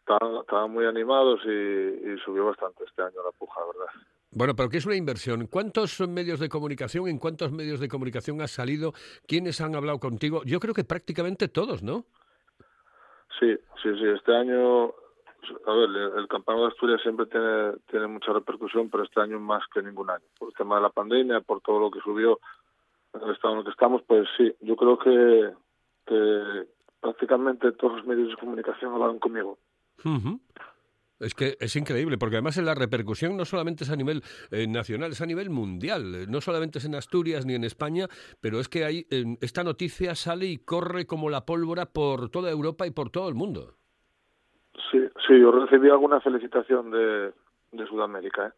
estaban, 0.00 0.36
estaban 0.40 0.70
muy 0.70 0.84
animados 0.86 1.40
y, 1.44 1.48
y 1.50 2.18
subió 2.24 2.46
bastante 2.46 2.84
este 2.84 3.02
año 3.02 3.16
la 3.24 3.32
puja, 3.38 3.60
¿verdad? 3.66 3.92
Bueno, 4.30 4.54
pero 4.54 4.68
¿qué 4.68 4.76
es 4.78 4.86
una 4.86 4.96
inversión? 4.96 5.46
¿Cuántos 5.46 5.98
medios 6.08 6.38
de 6.40 6.48
comunicación, 6.48 7.08
en 7.08 7.18
cuántos 7.18 7.50
medios 7.52 7.80
de 7.80 7.88
comunicación 7.88 8.40
has 8.42 8.50
salido? 8.50 8.92
¿Quiénes 9.26 9.60
han 9.60 9.74
hablado 9.74 9.98
contigo? 9.98 10.42
Yo 10.44 10.60
creo 10.60 10.74
que 10.74 10.84
prácticamente 10.84 11.48
todos, 11.48 11.82
¿no? 11.82 12.04
Sí, 13.40 13.56
sí, 13.82 13.88
sí, 13.98 14.04
este 14.14 14.34
año, 14.34 14.92
a 15.66 15.72
ver, 15.72 15.90
el, 16.18 16.28
Campanario 16.28 16.66
de 16.66 16.72
Asturias 16.72 17.00
siempre 17.02 17.26
tiene, 17.26 18.06
mucha 18.06 18.32
repercusión, 18.32 18.90
pero 18.90 19.04
este 19.04 19.20
año 19.20 19.38
más 19.38 19.62
que 19.72 19.82
ningún 19.82 20.10
año. 20.10 20.24
Por 20.38 20.48
el 20.48 20.54
tema 20.54 20.76
de 20.76 20.82
la 20.82 20.90
pandemia, 20.90 21.40
por 21.40 21.60
todo 21.60 21.80
lo 21.80 21.90
que 21.90 22.00
subió 22.00 22.38
en 23.14 23.22
el 23.22 23.34
estado 23.34 23.54
en 23.54 23.58
el 23.60 23.64
que 23.64 23.70
estamos, 23.70 24.02
pues 24.06 24.28
sí, 24.36 24.54
yo 24.60 24.76
creo 24.76 24.98
que, 24.98 25.52
que 26.06 26.66
prácticamente 27.00 27.72
todos 27.72 27.98
los 27.98 28.06
medios 28.06 28.30
de 28.30 28.36
comunicación 28.36 28.92
hablaron 28.92 29.18
conmigo. 29.18 29.58
Es 31.18 31.34
que 31.34 31.56
es 31.60 31.74
increíble, 31.76 32.18
porque 32.18 32.36
además 32.36 32.58
la 32.58 32.74
repercusión 32.74 33.36
no 33.36 33.46
solamente 33.46 33.84
es 33.84 33.90
a 33.90 33.96
nivel 33.96 34.22
eh, 34.50 34.66
nacional, 34.66 35.12
es 35.12 35.20
a 35.22 35.26
nivel 35.26 35.48
mundial. 35.48 36.30
No 36.30 36.40
solamente 36.40 36.78
es 36.78 36.84
en 36.84 36.94
Asturias 36.94 37.46
ni 37.46 37.54
en 37.54 37.64
España, 37.64 38.06
pero 38.40 38.60
es 38.60 38.68
que 38.68 38.84
hay, 38.84 39.06
esta 39.40 39.64
noticia 39.64 40.14
sale 40.14 40.46
y 40.46 40.58
corre 40.58 41.06
como 41.06 41.30
la 41.30 41.46
pólvora 41.46 41.86
por 41.86 42.28
toda 42.28 42.50
Europa 42.50 42.86
y 42.86 42.90
por 42.90 43.10
todo 43.10 43.28
el 43.28 43.34
mundo. 43.34 43.76
Sí, 44.90 45.00
sí, 45.26 45.40
yo 45.40 45.50
recibí 45.52 45.88
alguna 45.90 46.20
felicitación 46.20 46.90
de, 46.90 47.32
de 47.72 47.86
Sudamérica, 47.86 48.48
¿eh? 48.48 48.52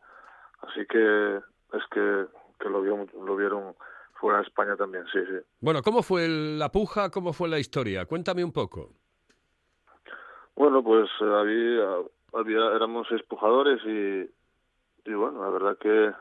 así 0.63 0.85
que 0.87 1.37
es 1.37 1.83
que, 1.91 2.27
que 2.59 2.69
lo, 2.69 2.83
vio, 2.83 3.07
lo 3.25 3.37
vieron 3.37 3.75
fuera 4.15 4.39
de 4.39 4.45
España 4.45 4.77
también, 4.77 5.05
sí, 5.13 5.21
sí. 5.27 5.37
Bueno, 5.61 5.81
¿cómo 5.83 6.03
fue 6.03 6.25
el- 6.25 6.59
la 6.59 6.71
puja? 6.73 7.11
¿Cómo 7.11 7.33
fue 7.33 7.49
la 7.49 7.59
historia? 7.59 8.05
Cuéntame 8.07 8.43
un 8.45 8.53
poco. 8.53 8.91
Bueno, 10.57 10.83
pues 10.83 11.09
eh, 11.21 11.25
había, 11.25 11.87
había 12.33 12.75
éramos 12.75 13.07
seis 13.09 13.23
pujadores 13.23 13.81
y, 13.85 14.29
y 15.09 15.15
bueno, 15.15 15.41
la 15.43 15.51
verdad 15.51 15.79
que, 15.79 16.13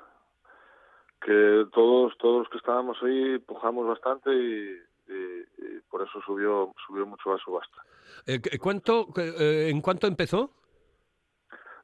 que 1.21 1.65
todos 1.73 2.15
todos 2.19 2.39
los 2.41 2.49
que 2.49 2.57
estábamos 2.57 2.97
ahí 3.01 3.39
pujamos 3.39 3.87
bastante 3.87 4.31
y, 4.31 4.77
y- 5.07 5.45
y 5.65 5.79
por 5.89 6.01
eso 6.01 6.21
subió 6.25 6.73
subió 6.85 7.05
mucho 7.05 7.31
la 7.33 7.37
subasta. 7.39 7.77
Eh, 8.25 8.39
¿qué- 8.41 8.57
¿cuánto, 8.59 9.07
eh, 9.17 9.69
¿En 9.69 9.81
cuánto 9.81 10.07
empezó? 10.07 10.51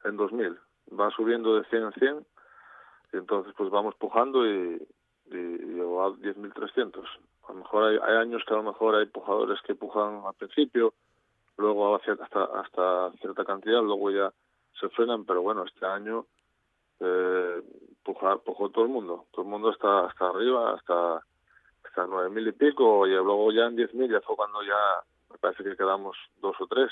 En 0.04 0.16
2000 0.16 0.58
va 0.98 1.10
subiendo 1.10 1.56
de 1.56 1.64
100 1.68 1.82
en 1.84 1.92
100 1.94 2.26
y 3.12 3.16
entonces 3.16 3.54
pues 3.56 3.70
vamos 3.70 3.94
pujando 3.96 4.46
y, 4.46 4.86
y, 5.30 5.36
y 5.36 5.80
a 5.80 6.10
10.300. 6.20 7.04
A 7.48 7.52
lo 7.52 7.58
mejor 7.58 7.84
hay, 7.84 7.98
hay 8.02 8.16
años 8.16 8.42
que 8.46 8.54
a 8.54 8.58
lo 8.58 8.62
mejor 8.64 8.94
hay 8.96 9.06
pujadores 9.06 9.60
que 9.62 9.74
pujan 9.74 10.22
al 10.26 10.34
principio, 10.34 10.94
luego 11.56 11.94
hacia- 11.96 12.14
hasta 12.20 12.44
hasta 12.44 13.12
cierta 13.20 13.44
cantidad, 13.44 13.82
luego 13.82 14.10
ya 14.10 14.32
se 14.80 14.88
frenan, 14.90 15.24
pero 15.24 15.42
bueno, 15.42 15.64
este 15.64 15.86
año 15.86 16.26
eh, 17.00 17.62
pujar, 18.02 18.40
pujó 18.40 18.70
todo 18.70 18.84
el 18.84 18.90
mundo, 18.90 19.26
todo 19.32 19.42
el 19.42 19.48
mundo 19.50 19.70
hasta 19.70 20.06
hasta 20.06 20.28
arriba, 20.28 20.74
hasta 20.74 21.22
hasta 21.94 22.06
9.000 22.06 22.48
y 22.48 22.52
pico, 22.52 23.06
y 23.06 23.10
luego 23.10 23.52
ya 23.52 23.66
en 23.66 23.76
10.000 23.76 24.10
ya 24.10 24.20
fue 24.20 24.36
cuando 24.36 24.62
ya 24.62 25.02
me 25.30 25.38
parece 25.38 25.62
que 25.62 25.76
quedamos 25.76 26.16
dos 26.40 26.56
o 26.60 26.66
tres, 26.66 26.90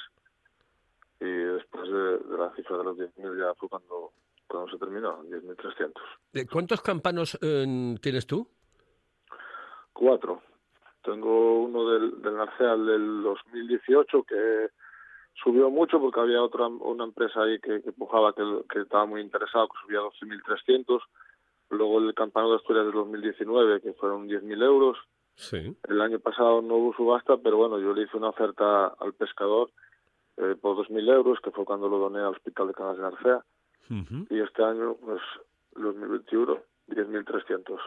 y 1.21 1.25
después 1.25 1.91
de, 1.91 2.19
de 2.19 2.39
la 2.39 2.55
cifra 2.55 2.79
de 2.79 2.85
los 2.85 2.97
10.000 2.97 3.39
ya 3.39 3.55
fue 3.55 3.69
cuando, 3.69 4.13
cuando 4.47 4.71
se 4.71 4.79
terminó, 4.79 5.23
10.300. 5.25 5.93
Eh, 6.35 6.47
¿Cuántos 6.51 6.81
campanos 6.83 7.37
eh, 7.43 7.97
tienes 8.01 8.27
tú? 8.27 8.49
Cuatro. 9.93 10.43
Tengo 11.03 11.65
uno 11.65 11.91
del, 11.91 12.23
del 12.23 12.37
Narceal 12.37 12.87
del 12.87 13.23
2018 13.25 14.23
que 14.23 14.69
subió 15.43 15.69
mucho 15.69 16.01
porque 16.01 16.21
había 16.21 16.43
otra 16.43 16.69
una 16.69 17.05
empresa 17.05 17.43
ahí 17.43 17.59
que, 17.59 17.83
que 17.83 17.91
pujaba 17.91 18.33
que, 18.33 18.43
que 18.71 18.83
estaba 18.83 19.05
muy 19.07 19.21
interesado, 19.21 19.69
que 19.69 19.85
subía 19.85 19.99
12.300. 20.01 21.01
Luego 21.73 21.99
el 22.01 22.15
campano 22.15 22.51
de 22.51 22.57
Asturias 22.57 22.85
del 22.85 22.95
2019 22.95 23.81
que 23.81 23.95
fueron 23.95 24.29
10.000 24.29 24.63
euros. 24.63 24.99
Sí. 25.35 25.75
El 25.89 26.01
año 26.03 26.21
pasado 26.21 26.61
no 26.61 26.77
hubo 26.77 26.95
subasta, 26.95 27.39
pero 27.39 27.57
bueno, 27.57 27.79
yo 27.81 27.95
le 27.95 28.03
hice 28.03 28.19
una 28.19 28.29
oferta 28.29 28.89
al 28.89 29.15
pescador 29.15 29.71
eh, 30.37 30.55
por 30.61 30.77
2.000 30.77 31.15
euros, 31.15 31.39
que 31.43 31.51
fue 31.51 31.65
cuando 31.65 31.89
lo 31.89 31.99
doné 31.99 32.21
al 32.21 32.35
Hospital 32.35 32.69
de 32.69 32.75
Canas 32.75 32.97
de 32.97 33.03
Narcea. 33.03 33.45
Y 34.31 34.41
este 34.41 34.63
año, 34.63 34.97
pues, 35.03 35.21
2021, 35.75 36.59
10.300. 36.89 37.79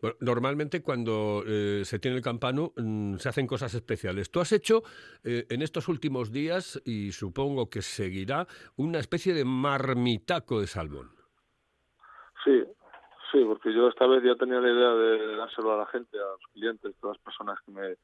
Bueno, 0.00 0.16
normalmente 0.20 0.82
cuando 0.82 1.42
eh, 1.46 1.82
se 1.84 1.98
tiene 1.98 2.16
el 2.16 2.22
campano 2.22 2.72
mm, 2.76 3.16
se 3.16 3.28
hacen 3.28 3.46
cosas 3.46 3.74
especiales. 3.74 4.30
Tú 4.30 4.40
has 4.40 4.52
hecho 4.52 4.82
eh, 5.24 5.46
en 5.48 5.62
estos 5.62 5.88
últimos 5.88 6.30
días, 6.30 6.80
y 6.84 7.12
supongo 7.12 7.68
que 7.68 7.82
seguirá, 7.82 8.46
una 8.76 8.98
especie 8.98 9.34
de 9.34 9.44
marmitaco 9.44 10.60
de 10.60 10.66
salmón. 10.66 11.15
Sí, 12.46 12.62
sí, 13.32 13.44
porque 13.44 13.74
yo 13.74 13.88
esta 13.88 14.06
vez 14.06 14.22
ya 14.22 14.36
tenía 14.36 14.60
la 14.60 14.70
idea 14.70 14.90
de 14.94 15.36
dárselo 15.36 15.74
a 15.74 15.78
la 15.78 15.86
gente, 15.86 16.16
a 16.16 16.30
los 16.30 16.52
clientes, 16.52 16.94
a 16.94 17.00
todas 17.00 17.16
las 17.16 17.24
personas 17.24 17.58
que 17.66 17.72
me 17.72 17.96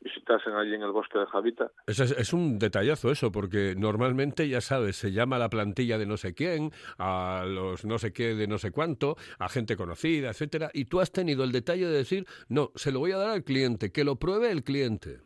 visitasen 0.00 0.54
allí 0.54 0.74
en 0.74 0.82
el 0.82 0.92
bosque 0.92 1.18
de 1.18 1.26
Javita. 1.26 1.70
Es, 1.86 2.32
un 2.32 2.58
detallazo 2.58 3.10
eso, 3.10 3.32
porque 3.32 3.74
normalmente, 3.76 4.48
ya 4.48 4.60
sabes, 4.60 4.96
se 4.96 5.12
llama 5.12 5.36
a 5.36 5.38
la 5.40 5.48
plantilla 5.48 5.98
de 5.98 6.06
no 6.06 6.16
sé 6.16 6.34
quién, 6.34 6.70
a 6.98 7.44
los 7.48 7.84
no 7.84 7.98
sé 7.98 8.12
qué 8.12 8.34
de 8.34 8.46
no 8.46 8.58
sé 8.58 8.70
cuánto, 8.70 9.16
a 9.38 9.48
gente 9.48 9.76
conocida, 9.76 10.28
etcétera, 10.28 10.70
y 10.72 10.84
tú 10.84 11.00
has 11.00 11.10
tenido 11.10 11.42
el 11.42 11.52
detalle 11.52 11.86
de 11.86 11.96
decir, 11.96 12.26
no, 12.48 12.70
se 12.74 12.92
lo 12.92 13.00
voy 13.00 13.12
a 13.12 13.16
dar 13.16 13.30
al 13.30 13.44
cliente, 13.44 13.90
que 13.90 14.04
lo 14.04 14.16
pruebe 14.16 14.52
el 14.52 14.62
cliente. 14.62 15.22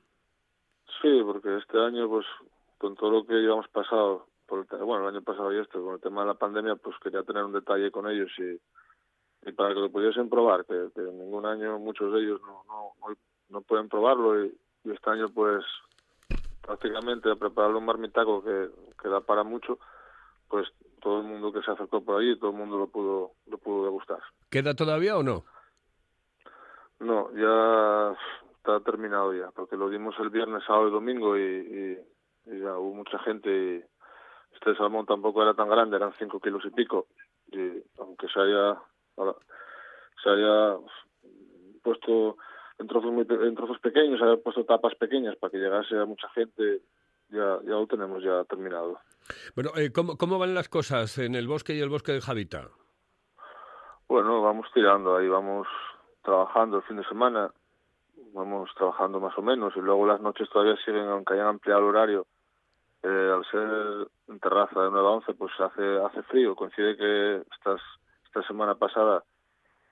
Sí, 1.02 1.20
porque 1.24 1.56
este 1.58 1.78
año, 1.78 2.08
pues, 2.08 2.26
con 2.78 2.94
todo 2.94 3.10
lo 3.10 3.26
que 3.26 3.34
llevamos 3.34 3.68
pasado, 3.68 4.27
por 4.48 4.60
el 4.70 4.84
bueno, 4.84 5.06
el 5.08 5.14
año 5.14 5.22
pasado 5.22 5.52
y 5.52 5.58
este, 5.58 5.78
con 5.78 5.94
el 5.94 6.00
tema 6.00 6.22
de 6.22 6.28
la 6.28 6.34
pandemia, 6.34 6.76
pues 6.76 6.96
quería 7.02 7.22
tener 7.22 7.44
un 7.44 7.52
detalle 7.52 7.90
con 7.90 8.08
ellos 8.08 8.30
y, 8.38 8.58
y 9.48 9.52
para 9.52 9.74
que 9.74 9.80
lo 9.80 9.90
pudiesen 9.92 10.30
probar, 10.30 10.64
que, 10.64 10.88
que 10.94 11.02
en 11.02 11.18
ningún 11.18 11.44
año 11.46 11.78
muchos 11.78 12.12
de 12.12 12.20
ellos 12.20 12.40
no, 12.40 12.64
no, 12.66 12.92
no, 13.08 13.14
no 13.50 13.60
pueden 13.60 13.88
probarlo 13.88 14.44
y, 14.44 14.58
y 14.84 14.90
este 14.90 15.10
año, 15.10 15.28
pues, 15.28 15.64
prácticamente 16.62 17.30
a 17.30 17.36
prepararle 17.36 17.76
un 17.78 17.84
marmitaco 17.84 18.42
que, 18.42 18.70
que 19.00 19.08
da 19.08 19.20
para 19.20 19.44
mucho, 19.44 19.78
pues 20.48 20.66
todo 21.00 21.18
el 21.20 21.26
mundo 21.26 21.52
que 21.52 21.62
se 21.62 21.70
acercó 21.70 22.02
por 22.02 22.20
allí, 22.20 22.38
todo 22.38 22.50
el 22.50 22.56
mundo 22.56 22.78
lo 22.78 22.88
pudo, 22.88 23.32
lo 23.46 23.58
pudo 23.58 23.84
degustar. 23.84 24.20
¿Queda 24.50 24.74
todavía 24.74 25.16
o 25.18 25.22
no? 25.22 25.44
No, 27.00 27.30
ya 27.34 28.16
está 28.56 28.80
terminado 28.80 29.32
ya, 29.34 29.50
porque 29.52 29.76
lo 29.76 29.88
dimos 29.88 30.14
el 30.18 30.30
viernes, 30.30 30.64
sábado 30.66 30.88
y 30.88 30.90
domingo 30.90 31.36
y, 31.36 31.42
y- 31.42 31.98
y 32.50 32.60
ya 32.60 32.78
hubo 32.78 32.94
mucha 32.94 33.18
gente 33.20 33.50
y 33.50 33.84
este 34.58 34.74
salmón 34.76 35.06
tampoco 35.06 35.42
era 35.42 35.54
tan 35.54 35.68
grande, 35.68 35.96
eran 35.96 36.12
cinco 36.18 36.40
kilos 36.40 36.64
y 36.64 36.70
pico 36.70 37.06
y 37.52 37.82
aunque 37.98 38.28
se 38.28 38.40
haya 38.40 38.76
se 40.22 40.30
haya 40.30 40.76
puesto 41.82 42.36
en 42.78 42.86
trozos 42.86 43.12
muy 43.12 43.26
en 43.28 43.54
trozos 43.54 43.78
pequeños, 43.80 44.18
se 44.18 44.24
haya 44.24 44.36
puesto 44.42 44.64
tapas 44.64 44.94
pequeñas 44.96 45.36
para 45.36 45.50
que 45.50 45.58
llegase 45.58 45.96
a 45.96 46.04
mucha 46.04 46.28
gente, 46.30 46.80
ya 47.28 47.58
ya 47.62 47.70
lo 47.70 47.86
tenemos 47.86 48.22
ya 48.22 48.44
terminado. 48.44 48.98
Bueno, 49.54 49.70
eh, 49.76 49.92
¿cómo, 49.92 50.16
¿cómo 50.16 50.38
van 50.38 50.54
las 50.54 50.68
cosas 50.68 51.18
en 51.18 51.34
el 51.34 51.46
bosque 51.46 51.74
y 51.74 51.80
el 51.80 51.88
bosque 51.88 52.12
de 52.12 52.20
Javita? 52.20 52.68
Bueno, 54.08 54.42
vamos 54.42 54.66
tirando 54.72 55.16
ahí, 55.16 55.28
vamos 55.28 55.66
trabajando 56.22 56.78
el 56.78 56.82
fin 56.84 56.96
de 56.96 57.04
semana, 57.04 57.52
vamos 58.32 58.70
trabajando 58.74 59.20
más 59.20 59.36
o 59.36 59.42
menos 59.42 59.74
y 59.76 59.80
luego 59.80 60.06
las 60.06 60.20
noches 60.20 60.48
todavía 60.50 60.76
siguen, 60.84 61.08
aunque 61.08 61.34
hayan 61.34 61.46
ampliado 61.46 61.80
el 61.80 61.86
horario, 61.88 62.26
eh, 63.02 63.32
al 63.34 63.44
ser 63.50 64.08
en 64.28 64.40
terraza 64.40 64.82
de 64.82 64.90
9 64.90 65.06
a 65.06 65.10
11, 65.10 65.34
pues 65.34 65.52
hace 65.60 65.98
hace 66.04 66.22
frío. 66.24 66.54
Coincide 66.54 66.96
que 66.96 67.36
estas, 67.52 67.80
esta 68.24 68.42
semana 68.42 68.74
pasada, 68.74 69.24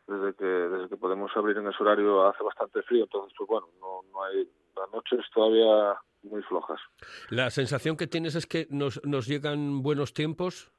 desde 0.06 0.34
que 0.34 0.44
desde 0.44 0.88
que 0.88 0.96
podemos 0.96 1.30
abrir 1.36 1.56
en 1.58 1.68
ese 1.68 1.82
horario, 1.82 2.26
hace 2.26 2.42
bastante 2.42 2.82
frío, 2.82 3.04
entonces 3.04 3.32
pues 3.36 3.48
bueno, 3.48 3.68
no, 3.80 4.02
no 4.12 4.24
hay 4.24 4.48
las 4.76 4.90
noches 4.92 5.24
todavía 5.32 5.96
muy 6.22 6.42
flojas. 6.42 6.80
¿La 7.30 7.50
sensación 7.50 7.96
que 7.96 8.06
tienes 8.06 8.34
es 8.34 8.46
que 8.46 8.66
nos, 8.70 9.00
nos 9.04 9.26
llegan 9.26 9.82
buenos 9.82 10.12
tiempos? 10.12 10.72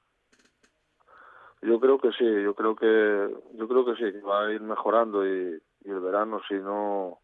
Yo 1.61 1.79
creo 1.79 1.97
que 1.97 2.11
sí, 2.11 2.25
yo 2.43 2.53
creo 2.53 2.75
que 2.75 3.35
yo 3.53 3.67
creo 3.67 3.85
que 3.85 3.95
sí, 3.95 4.11
que 4.11 4.21
va 4.21 4.45
a 4.45 4.51
ir 4.51 4.61
mejorando 4.61 5.25
y, 5.25 5.59
y 5.85 5.89
el 5.89 5.99
verano 6.01 6.41
si 6.47 6.55
no 6.55 7.19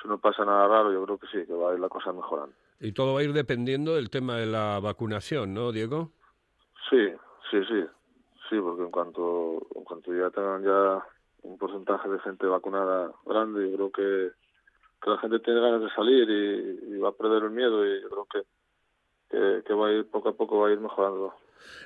si 0.00 0.08
no 0.08 0.18
pasa 0.18 0.44
nada 0.44 0.66
raro, 0.68 0.92
yo 0.92 1.04
creo 1.04 1.18
que 1.18 1.26
sí, 1.26 1.46
que 1.46 1.52
va 1.52 1.72
a 1.72 1.74
ir 1.74 1.80
la 1.80 1.88
cosa 1.88 2.12
mejorando. 2.12 2.54
Y 2.80 2.92
todo 2.92 3.14
va 3.14 3.20
a 3.20 3.24
ir 3.24 3.32
dependiendo 3.32 3.96
del 3.96 4.10
tema 4.10 4.36
de 4.36 4.46
la 4.46 4.78
vacunación, 4.80 5.52
¿no, 5.52 5.72
Diego? 5.72 6.12
Sí, 6.88 7.08
sí, 7.50 7.58
sí, 7.68 7.84
sí, 8.48 8.60
porque 8.60 8.82
en 8.82 8.90
cuanto 8.90 9.66
en 9.74 9.84
cuanto 9.84 10.14
ya 10.14 10.30
tengan 10.30 10.62
ya 10.62 11.04
un 11.42 11.58
porcentaje 11.58 12.08
de 12.08 12.20
gente 12.20 12.46
vacunada 12.46 13.12
grande, 13.26 13.70
yo 13.70 13.76
creo 13.76 13.92
que, 13.92 14.32
que 15.02 15.10
la 15.10 15.18
gente 15.18 15.40
tiene 15.40 15.60
ganas 15.60 15.82
de 15.82 15.90
salir 15.90 16.30
y, 16.30 16.94
y 16.94 16.98
va 16.98 17.08
a 17.08 17.12
perder 17.12 17.44
el 17.44 17.50
miedo 17.50 17.84
y 17.84 18.00
yo 18.02 18.08
creo 18.10 18.26
que, 18.26 18.42
que 19.28 19.62
que 19.64 19.74
va 19.74 19.88
a 19.88 19.92
ir 19.92 20.08
poco 20.08 20.28
a 20.28 20.36
poco 20.36 20.60
va 20.60 20.68
a 20.68 20.72
ir 20.72 20.80
mejorando. 20.80 21.34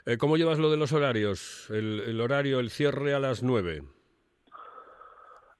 Eh, 0.04 0.18
¿Cómo 0.18 0.36
llevas 0.36 0.58
lo 0.58 0.70
de 0.70 0.76
los 0.76 0.92
horarios? 0.92 1.70
El, 1.70 2.00
el 2.00 2.20
horario, 2.20 2.60
el 2.60 2.70
cierre 2.70 3.14
a 3.14 3.18
las 3.18 3.42
nueve. 3.42 3.82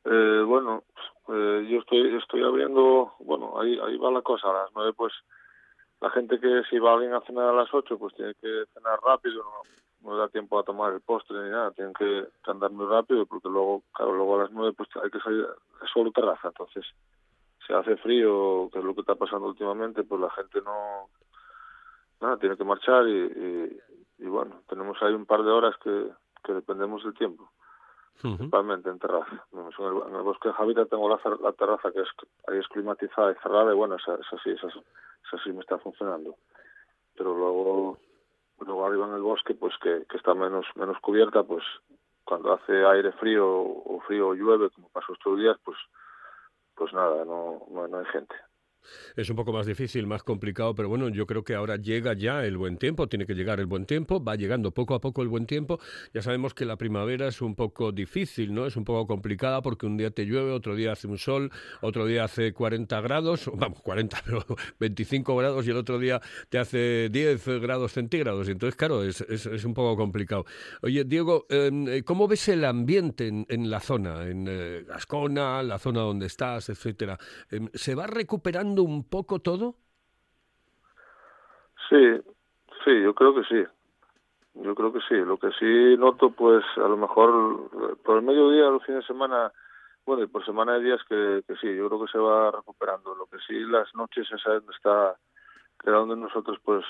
Eh, 0.05 0.43
bueno, 0.47 0.85
eh, 1.29 1.67
yo 1.69 1.79
estoy 1.79 2.17
estoy 2.17 2.43
abriendo, 2.43 3.15
bueno, 3.21 3.61
ahí 3.61 3.79
ahí 3.79 3.97
va 3.97 4.11
la 4.11 4.23
cosa, 4.23 4.51
a 4.51 4.65
las 4.65 4.71
nueve 4.75 4.93
pues 4.93 5.13
la 6.01 6.11
gente 6.11 6.41
que 6.41 6.63
si 6.69 6.79
va 6.79 6.95
alguien 6.95 7.15
a 7.15 7.21
cenar 7.21 7.51
a 7.51 7.53
las 7.53 7.73
ocho 7.73 7.97
pues 7.99 8.15
tiene 8.15 8.35
que 8.35 8.65
cenar 8.75 8.99
rápido, 9.05 9.45
no, 10.03 10.17
da 10.17 10.29
tiempo 10.29 10.59
a 10.59 10.65
tomar 10.65 10.93
el 10.93 11.01
postre 11.01 11.41
ni 11.45 11.51
nada, 11.51 11.71
tienen 11.71 11.95
que, 11.95 12.27
andar 12.45 12.73
muy 12.73 12.87
rápido 12.87 13.25
porque 13.27 13.49
luego, 13.49 13.85
claro, 13.93 14.15
luego 14.15 14.37
a 14.37 14.43
las 14.43 14.53
nueve 14.53 14.75
pues 14.77 14.89
hay 15.01 15.11
que 15.11 15.21
salir, 15.21 15.47
es 15.83 15.91
solo 15.91 16.11
terraza, 16.11 16.49
entonces 16.49 16.85
si 17.65 17.73
hace 17.73 17.97
frío, 17.99 18.69
que 18.73 18.81
es 18.81 18.85
lo 18.85 18.93
que 18.93 19.03
está 19.03 19.15
pasando 19.15 19.47
últimamente, 19.47 20.03
pues 20.03 20.21
la 20.21 20.31
gente 20.31 20.61
no, 20.63 21.09
nada, 22.21 22.37
tiene 22.39 22.57
que 22.57 22.65
marchar 22.65 23.07
y, 23.07 23.81
y, 24.19 24.27
bueno, 24.27 24.63
tenemos 24.69 25.01
ahí 25.01 25.15
un 25.15 25.27
par 25.27 25.45
de 25.45 25.53
horas 25.53 25.77
que 25.85 26.53
dependemos 26.53 27.05
del 27.05 27.15
tiempo 27.15 27.49
principalmente 28.21 28.91
en 28.91 28.99
terraza. 28.99 29.47
En 29.53 29.85
el, 29.85 30.23
bosque 30.23 30.49
de 30.49 30.55
Javita 30.55 30.87
tengo 30.87 31.09
la, 31.09 31.53
terraza 31.53 31.91
que 31.93 32.01
es, 32.01 32.09
ahí 32.49 32.59
es 32.59 32.69
climatizada 32.69 33.33
y 33.33 33.43
cerrada 33.43 33.73
y 33.73 33.77
bueno, 33.77 33.97
esa, 33.97 34.15
esa 34.15 34.37
sí, 34.43 34.51
esa 34.51 35.43
sí 35.43 35.53
me 35.53 35.61
está 35.61 35.79
funcionando. 35.79 36.37
Pero 37.17 37.35
luego, 37.37 37.99
luego 38.61 38.87
arriba 38.87 39.07
en 39.07 39.15
el 39.15 39.23
bosque, 39.23 39.55
pues 39.55 39.75
que, 39.83 40.05
que 40.09 40.17
está 40.17 40.35
menos, 40.35 40.67
menos 40.77 40.99
cubierta, 41.01 41.43
pues 41.43 41.65
cuando 42.25 42.53
hace 42.53 42.85
aire 42.87 43.13
frío 43.13 43.47
o 43.49 44.01
frío 44.07 44.29
o 44.29 44.35
llueve, 44.35 44.71
como 44.71 44.89
pasó 44.91 45.13
estos 45.13 45.39
días, 45.39 45.57
pues 45.65 45.77
pues 46.75 46.93
nada, 46.95 47.25
no, 47.25 47.63
no, 47.71 47.87
no 47.87 47.99
hay 47.99 48.07
gente. 48.07 48.35
Es 49.17 49.31
un 49.31 49.37
poco 49.37 49.53
más 49.53 49.67
difícil, 49.67 50.07
más 50.07 50.23
complicado, 50.23 50.75
pero 50.75 50.89
bueno, 50.89 51.09
yo 51.09 51.27
creo 51.27 51.45
que 51.45 51.55
ahora 51.55 51.77
llega 51.77 52.15
ya 52.15 52.45
el 52.45 52.57
buen 52.57 52.79
tiempo, 52.79 53.09
tiene 53.09 53.27
que 53.27 53.35
llegar 53.35 53.61
el 53.61 53.67
buen 53.67 53.87
tiempo, 53.87 54.23
va 54.23 54.37
llegando 54.37 54.71
poco 54.73 54.95
a 54.95 55.01
poco 55.01 55.23
el 55.23 55.29
buen 55.29 55.47
tiempo. 55.47 55.79
Ya 56.15 56.23
sabemos 56.23 56.55
que 56.55 56.65
la 56.65 56.77
primavera 56.77 57.29
es 57.29 57.41
un 57.43 57.55
poco 57.55 57.93
difícil, 57.93 58.55
¿no? 58.55 58.67
Es 58.67 58.77
un 58.77 58.85
poco 58.85 59.07
complicada 59.07 59.63
porque 59.63 59.87
un 59.87 59.97
día 59.97 60.11
te 60.11 60.25
llueve, 60.25 60.53
otro 60.53 60.75
día 60.75 60.93
hace 60.93 61.07
un 61.07 61.19
sol, 61.19 61.51
otro 61.81 62.07
día 62.07 62.25
hace 62.25 62.53
40 62.53 63.01
grados, 63.01 63.51
vamos, 63.55 63.81
40, 63.83 64.23
pero 64.27 64.45
25 64.79 65.37
grados 65.37 65.67
y 65.67 65.71
el 65.71 65.77
otro 65.77 65.99
día 65.99 66.21
te 66.49 66.59
hace 66.59 67.09
10 67.11 67.61
grados 67.61 67.93
centígrados. 67.93 68.49
Entonces, 68.49 68.77
claro, 68.77 69.05
es, 69.05 69.21
es, 69.23 69.47
es 69.47 69.65
un 69.65 69.75
poco 69.75 69.97
complicado. 69.97 70.47
Oye, 70.83 71.05
Diego, 71.05 71.47
eh, 71.49 72.03
¿cómo 72.05 72.29
ves 72.29 72.49
el 72.49 72.65
ambiente 72.65 73.29
en, 73.29 73.47
en 73.49 73.71
la 73.71 73.81
zona, 73.81 74.27
en 74.27 74.47
eh, 74.49 74.85
Gascona, 74.87 75.63
la 75.63 75.79
zona 75.79 76.01
donde 76.01 76.27
estás, 76.27 76.69
etcétera? 76.69 77.19
Em, 77.51 77.69
¿Se 77.75 77.95
va 77.95 78.07
recuperando 78.07 78.72
un 78.81 79.05
poco 79.07 79.41
todo? 79.41 79.75
Sí, 81.89 82.21
sí, 82.85 83.03
yo 83.03 83.15
creo 83.15 83.35
que 83.35 83.45
sí. 83.45 83.65
Yo 84.55 84.75
creo 84.75 84.93
que 84.93 85.01
sí. 85.09 85.15
Lo 85.15 85.37
que 85.37 85.51
sí 85.59 85.97
noto, 85.99 86.31
pues 86.31 86.65
a 86.77 86.89
lo 86.89 86.97
mejor 86.97 87.71
eh, 87.73 87.97
por 88.03 88.17
el 88.17 88.23
mediodía, 88.23 88.71
los 88.71 88.85
fines 88.85 89.03
de 89.03 89.07
semana, 89.07 89.53
bueno, 90.07 90.23
y 90.23 90.27
por 90.27 90.45
semana 90.45 90.75
de 90.75 90.85
días 90.85 91.01
que, 91.09 91.43
sí, 91.61 91.75
yo 91.77 91.89
creo 91.89 92.05
que 92.05 92.13
se 92.13 92.19
va 92.19 92.51
recuperando. 92.51 93.15
Lo 93.15 93.27
que 93.27 93.39
sí, 93.47 93.61
las 93.61 93.95
noches 93.95 94.27
esa 94.33 94.57
está, 94.57 95.17
que 95.83 95.91
era 95.91 95.99
donde 95.99 96.17
nosotros 96.17 96.59
pues 96.65 96.85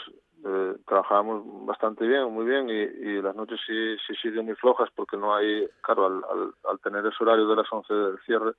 eh, 0.44 0.76
trabajábamos 0.86 1.66
bastante 1.66 2.06
bien, 2.06 2.32
muy 2.32 2.44
bien, 2.44 2.68
y, 2.68 3.08
y 3.08 3.22
las 3.22 3.34
noches 3.34 3.60
sí, 3.66 3.96
sí 4.06 4.14
siguen 4.22 4.46
muy 4.46 4.54
flojas 4.54 4.88
porque 4.94 5.16
no 5.16 5.34
hay, 5.34 5.68
claro, 5.82 6.06
al, 6.06 6.24
al, 6.30 6.54
al 6.68 6.80
tener 6.80 7.04
ese 7.06 7.22
horario 7.22 7.46
de 7.46 7.56
las 7.56 7.72
11 7.72 7.92
del 7.92 8.18
cierre, 8.20 8.52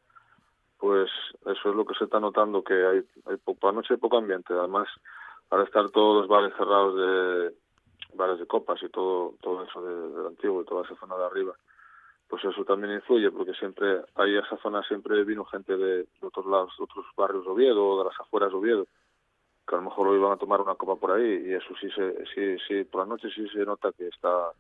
pues 0.84 1.10
eso 1.46 1.70
es 1.70 1.76
lo 1.78 1.86
que 1.86 1.94
se 1.96 2.04
está 2.04 2.20
notando, 2.20 2.62
que 2.62 2.74
hay, 2.74 3.02
hay 3.26 3.38
poco, 3.38 3.70
anoche 3.70 3.94
hay 3.94 4.00
poco 4.02 4.18
ambiente. 4.18 4.54
Además, 4.54 4.90
al 5.50 5.62
estar 5.64 5.90
todos 5.92 6.18
los 6.18 6.28
bares 6.28 6.54
cerrados 6.58 6.98
de 6.98 7.56
bares 8.16 8.38
de 8.38 8.46
copas 8.46 8.84
y 8.84 8.90
todo 8.90 9.34
todo 9.42 9.64
eso 9.64 9.82
de- 9.82 10.10
del 10.18 10.28
antiguo 10.28 10.62
y 10.62 10.66
toda 10.66 10.84
esa 10.84 10.98
zona 10.98 11.16
de 11.16 11.24
arriba, 11.24 11.54
pues 12.28 12.44
eso 12.44 12.66
también 12.66 12.96
influye, 12.96 13.32
porque 13.32 13.54
siempre 13.54 14.02
hay 14.16 14.36
esa 14.36 14.58
zona, 14.58 14.84
siempre 14.84 15.24
vino 15.24 15.46
gente 15.46 15.78
de, 15.78 16.00
de 16.04 16.08
otros 16.28 16.46
lados, 16.48 16.74
de 16.78 16.84
otros 16.84 17.06
barrios 17.16 17.46
de 17.46 17.52
Oviedo 17.52 17.88
o 17.88 18.00
de 18.00 18.10
las 18.10 18.20
afueras 18.20 18.50
de 18.52 18.58
Oviedo, 18.58 18.86
que 19.66 19.76
a 19.76 19.78
lo 19.78 19.86
mejor 19.86 20.08
lo 20.08 20.18
iban 20.18 20.34
a 20.34 20.38
tomar 20.38 20.60
una 20.60 20.76
copa 20.76 20.98
por 20.98 21.12
ahí 21.12 21.44
y 21.48 21.54
eso 21.54 21.74
sí, 21.80 21.90
se, 21.92 22.26
sí, 22.36 22.58
sí, 22.68 22.84
por 22.84 23.04
la 23.04 23.08
noche 23.08 23.30
sí 23.34 23.48
se 23.48 23.64
nota 23.66 23.94
que 23.94 24.10
está 24.10 24.52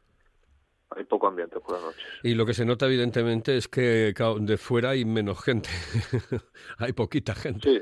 hay 0.96 1.04
poco 1.06 1.28
ambiente 1.28 1.60
por 1.60 1.74
la 1.78 1.86
noche. 1.86 2.00
Y 2.24 2.36
lo 2.36 2.46
que 2.46 2.54
se 2.54 2.66
nota 2.66 2.86
evidentemente 2.86 3.58
es 3.58 3.68
que 3.68 4.14
de 4.14 4.58
fuera 4.58 4.92
hay 4.92 5.06
menos 5.06 5.44
gente, 5.44 5.70
hay 6.78 6.94
poquita 6.94 7.36
gente. 7.36 7.70
Sí, 7.70 7.82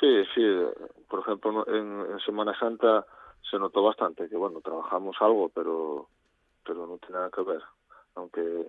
sí, 0.00 0.24
sí. 0.34 0.42
Por 1.08 1.20
ejemplo, 1.20 1.66
en, 1.68 2.12
en 2.12 2.20
Semana 2.20 2.58
Santa 2.58 3.04
se 3.50 3.58
notó 3.58 3.82
bastante 3.82 4.28
que, 4.28 4.36
bueno, 4.36 4.60
trabajamos 4.60 5.16
algo, 5.20 5.50
pero, 5.50 6.08
pero 6.64 6.86
no 6.86 6.98
tiene 6.98 7.16
nada 7.16 7.30
que 7.30 7.42
ver. 7.42 7.62
Aunque 8.14 8.66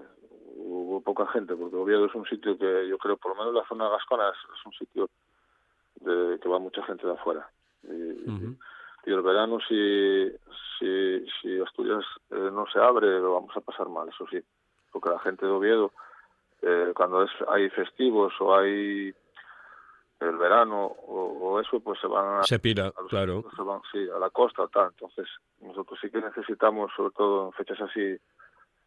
hubo 0.56 1.02
poca 1.02 1.28
gente, 1.28 1.56
porque 1.56 1.76
Oviedo 1.76 2.06
es 2.06 2.16
un 2.16 2.26
sitio 2.26 2.58
que 2.58 2.88
yo 2.88 2.98
creo, 2.98 3.18
por 3.18 3.32
lo 3.32 3.38
menos 3.38 3.54
la 3.54 3.68
zona 3.68 3.90
gascona 3.90 4.30
es, 4.30 4.38
es 4.60 4.66
un 4.66 4.74
sitio 4.74 5.10
de 6.02 6.40
que 6.40 6.50
va 6.50 6.60
mucha 6.60 6.84
gente 6.84 7.08
de 7.08 7.14
afuera. 7.14 7.50
Y 7.84 8.58
el 9.12 9.22
verano, 9.22 9.60
si, 9.68 10.32
si, 10.80 11.26
si 11.42 11.60
Asturias 11.62 12.04
eh, 12.32 12.50
no 12.52 12.66
se 12.68 12.80
abre, 12.80 13.20
lo 13.20 13.34
vamos 13.34 13.56
a 13.58 13.62
pasar 13.62 13.90
mal, 13.90 14.08
eso 14.10 14.26
sí. 14.30 14.40
Porque 14.92 15.10
la 15.10 15.20
gente 15.20 15.46
de 15.46 15.52
Oviedo, 15.52 15.92
eh, 16.62 16.94
cuando 16.96 17.24
es, 17.24 17.32
hay 17.50 17.70
festivos 17.70 18.34
o 18.40 18.56
hay 18.56 19.14
el 20.20 20.38
verano 20.38 20.86
o, 20.86 21.24
o 21.52 21.60
eso, 21.60 21.80
pues 21.82 22.00
se 22.00 22.08
van 22.08 22.40
a, 22.40 22.44
Se 22.44 22.60
pira, 22.60 22.88
a 22.96 23.02
los- 23.02 23.10
claro. 23.10 23.44
se 23.56 23.62
van, 23.62 23.82
sí, 23.92 24.08
a 24.16 24.18
la 24.20 24.30
costa 24.30 24.68
tal. 24.70 24.90
Entonces, 24.92 25.28
nosotros 25.60 26.00
sí 26.02 26.10
que 26.10 26.22
necesitamos, 26.22 26.92
sobre 26.96 27.12
todo 27.14 27.48
en 27.48 27.52
fechas 27.54 27.82
así, 27.82 28.18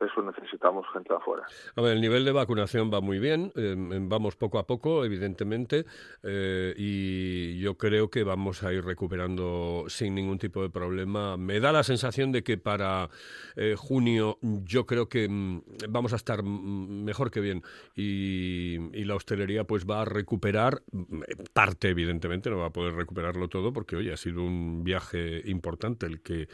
eso 0.00 0.22
necesitamos 0.22 0.84
gente 0.92 1.14
afuera. 1.14 1.46
A 1.74 1.80
ver, 1.80 1.94
el 1.94 2.00
nivel 2.00 2.24
de 2.24 2.32
vacunación 2.32 2.90
va 2.92 3.00
muy 3.00 3.18
bien, 3.18 3.52
eh, 3.56 3.74
vamos 3.76 4.36
poco 4.36 4.58
a 4.58 4.66
poco, 4.66 5.04
evidentemente, 5.04 5.86
eh, 6.22 6.74
y 6.76 7.58
yo 7.58 7.76
creo 7.78 8.10
que 8.10 8.22
vamos 8.22 8.62
a 8.62 8.72
ir 8.72 8.84
recuperando 8.84 9.84
sin 9.88 10.14
ningún 10.14 10.38
tipo 10.38 10.60
de 10.62 10.68
problema. 10.68 11.36
Me 11.38 11.60
da 11.60 11.72
la 11.72 11.82
sensación 11.82 12.30
de 12.30 12.42
que 12.42 12.58
para 12.58 13.08
eh, 13.56 13.74
junio 13.76 14.38
yo 14.42 14.84
creo 14.84 15.08
que 15.08 15.28
mm, 15.28 15.62
vamos 15.88 16.12
a 16.12 16.16
estar 16.16 16.42
mm, 16.42 17.04
mejor 17.04 17.30
que 17.30 17.40
bien 17.40 17.62
y, 17.94 18.74
y 18.98 19.04
la 19.04 19.14
hostelería 19.14 19.64
pues 19.64 19.86
va 19.86 20.02
a 20.02 20.04
recuperar 20.04 20.82
mm, 20.92 21.22
parte, 21.54 21.88
evidentemente, 21.88 22.50
no 22.50 22.58
va 22.58 22.66
a 22.66 22.72
poder 22.72 22.94
recuperarlo 22.94 23.48
todo 23.48 23.72
porque, 23.72 23.96
oye, 23.96 24.12
ha 24.12 24.16
sido 24.18 24.42
un 24.42 24.84
viaje 24.84 25.42
importante 25.46 26.04
el 26.04 26.20
que, 26.20 26.48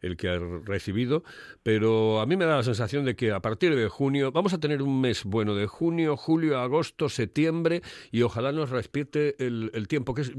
el 0.00 0.16
que 0.16 0.28
ha 0.28 0.38
recibido, 0.64 1.22
pero 1.62 2.20
a 2.20 2.26
mí 2.26 2.36
me 2.36 2.44
da 2.44 2.56
la 2.56 2.62
sensación 2.64 2.87
de 2.88 3.14
que 3.16 3.32
a 3.32 3.40
partir 3.40 3.74
de 3.76 3.88
junio 3.88 4.32
vamos 4.32 4.52
a 4.54 4.58
tener 4.58 4.82
un 4.82 5.00
mes 5.00 5.24
bueno 5.24 5.54
de 5.54 5.66
junio, 5.66 6.16
julio, 6.16 6.58
agosto, 6.58 7.08
septiembre 7.08 7.82
y 8.10 8.22
ojalá 8.22 8.50
nos 8.52 8.70
respete 8.70 9.36
el, 9.44 9.70
el 9.74 9.86
tiempo 9.88 10.14
que 10.14 10.22
es 10.22 10.32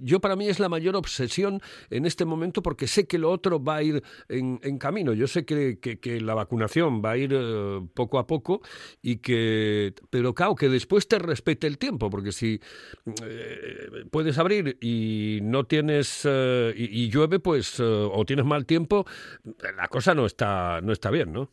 yo 0.00 0.20
para 0.20 0.34
mí 0.36 0.48
es 0.48 0.58
la 0.58 0.68
mayor 0.68 0.96
obsesión 0.96 1.60
en 1.90 2.06
este 2.06 2.24
momento 2.24 2.62
porque 2.62 2.86
sé 2.86 3.06
que 3.06 3.18
lo 3.18 3.30
otro 3.30 3.62
va 3.62 3.76
a 3.76 3.82
ir 3.82 4.02
en, 4.28 4.58
en 4.62 4.78
camino. 4.78 5.12
Yo 5.12 5.26
sé 5.26 5.44
que, 5.44 5.78
que- 5.78 6.20
la 6.20 6.34
vacunación 6.34 7.02
va 7.04 7.10
a 7.12 7.16
ir 7.16 7.30
eh, 7.34 7.80
poco 7.94 8.18
a 8.18 8.26
poco 8.26 8.60
y 9.02 9.16
que 9.18 9.92
pero 10.10 10.34
claro 10.34 10.54
que 10.54 10.68
después 10.68 11.06
te 11.08 11.18
respete 11.18 11.66
el 11.66 11.78
tiempo 11.78 12.08
porque 12.10 12.32
si 12.32 12.60
eh, 13.22 14.04
puedes 14.10 14.38
abrir 14.38 14.78
y 14.80 15.40
no 15.42 15.64
tienes 15.64 16.22
eh, 16.24 16.74
y, 16.76 17.08
llueve 17.10 17.38
pues 17.38 17.78
o 17.80 18.24
tienes 18.26 18.44
mal 18.46 18.66
tiempo 18.66 19.06
la 19.76 19.88
cosa 19.88 20.14
no 20.14 20.26
está 20.26 20.80
no 20.82 20.92
está 20.92 21.10
bien, 21.10 21.32
¿no? 21.32 21.50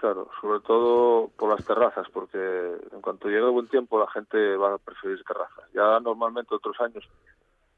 Claro, 0.00 0.30
sobre 0.40 0.60
todo 0.60 1.28
por 1.36 1.50
las 1.50 1.64
terrazas, 1.66 2.06
porque 2.12 2.38
en 2.38 3.00
cuanto 3.00 3.26
llegue 3.28 3.44
el 3.44 3.50
buen 3.50 3.66
tiempo 3.66 3.98
la 3.98 4.08
gente 4.08 4.56
va 4.56 4.74
a 4.74 4.78
preferir 4.78 5.24
terrazas. 5.24 5.64
Ya 5.74 5.98
normalmente 5.98 6.54
otros 6.54 6.80
años 6.80 7.04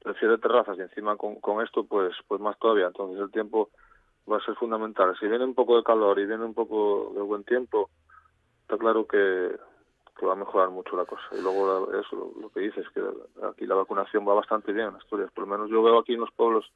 prefiere 0.02 0.36
terrazas 0.36 0.76
y 0.76 0.82
encima 0.82 1.16
con, 1.16 1.36
con 1.36 1.64
esto 1.64 1.84
pues 1.84 2.14
pues 2.28 2.38
más 2.40 2.58
todavía. 2.58 2.88
Entonces 2.88 3.20
el 3.20 3.30
tiempo 3.30 3.70
va 4.30 4.36
a 4.36 4.44
ser 4.44 4.54
fundamental. 4.56 5.16
Si 5.18 5.26
viene 5.26 5.44
un 5.44 5.54
poco 5.54 5.76
de 5.76 5.82
calor 5.82 6.18
y 6.18 6.26
viene 6.26 6.44
un 6.44 6.52
poco 6.52 7.12
de 7.14 7.22
buen 7.22 7.42
tiempo, 7.44 7.88
está 8.62 8.76
claro 8.76 9.06
que, 9.06 9.56
va 10.22 10.32
a 10.34 10.36
mejorar 10.36 10.68
mucho 10.68 10.94
la 10.96 11.06
cosa. 11.06 11.24
Y 11.32 11.40
luego 11.40 11.90
eso, 11.94 12.14
lo, 12.14 12.38
lo 12.38 12.50
que 12.50 12.60
dices, 12.60 12.86
que 12.90 13.02
aquí 13.48 13.64
la 13.64 13.76
vacunación 13.76 14.28
va 14.28 14.34
bastante 14.34 14.72
bien 14.72 14.88
en 14.88 14.96
Asturias. 14.96 15.30
Por 15.32 15.46
lo 15.46 15.50
menos 15.50 15.70
yo 15.70 15.82
veo 15.82 15.98
aquí 15.98 16.12
en 16.12 16.20
los 16.20 16.30
pueblos 16.32 16.70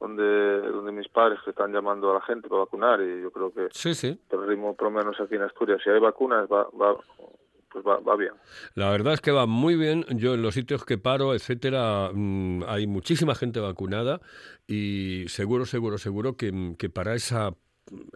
donde 0.00 0.60
donde 0.70 0.92
mis 0.92 1.08
padres 1.08 1.38
que 1.44 1.50
están 1.50 1.72
llamando 1.72 2.10
a 2.10 2.14
la 2.14 2.20
gente 2.22 2.48
para 2.48 2.60
vacunar 2.60 3.00
y 3.00 3.22
yo 3.22 3.30
creo 3.30 3.52
que 3.52 3.68
Sí, 3.72 3.94
sí. 3.94 4.18
el 4.30 4.46
ritmo 4.46 4.74
por 4.76 4.90
lo 4.92 4.98
menos 4.98 5.20
aquí 5.20 5.34
en 5.34 5.42
Asturias 5.42 5.80
si 5.82 5.90
hay 5.90 5.98
vacunas 6.00 6.48
va 6.50 6.68
va 6.80 6.96
pues 7.70 7.84
va, 7.86 7.98
va 8.00 8.16
bien 8.16 8.32
La 8.74 8.90
verdad 8.90 9.12
es 9.12 9.20
que 9.20 9.30
va 9.30 9.44
muy 9.44 9.76
bien. 9.76 10.04
Yo 10.16 10.32
en 10.34 10.40
los 10.42 10.54
sitios 10.54 10.86
que 10.86 10.96
paro, 10.96 11.34
etcétera, 11.34 12.10
mm, 12.14 12.62
hay 12.66 12.86
muchísima 12.86 13.34
gente 13.34 13.60
vacunada 13.60 14.20
y 14.66 15.24
seguro, 15.28 15.66
seguro, 15.66 15.98
seguro 15.98 16.36
que, 16.36 16.74
que 16.78 16.88
para 16.88 17.14
esa 17.14 17.50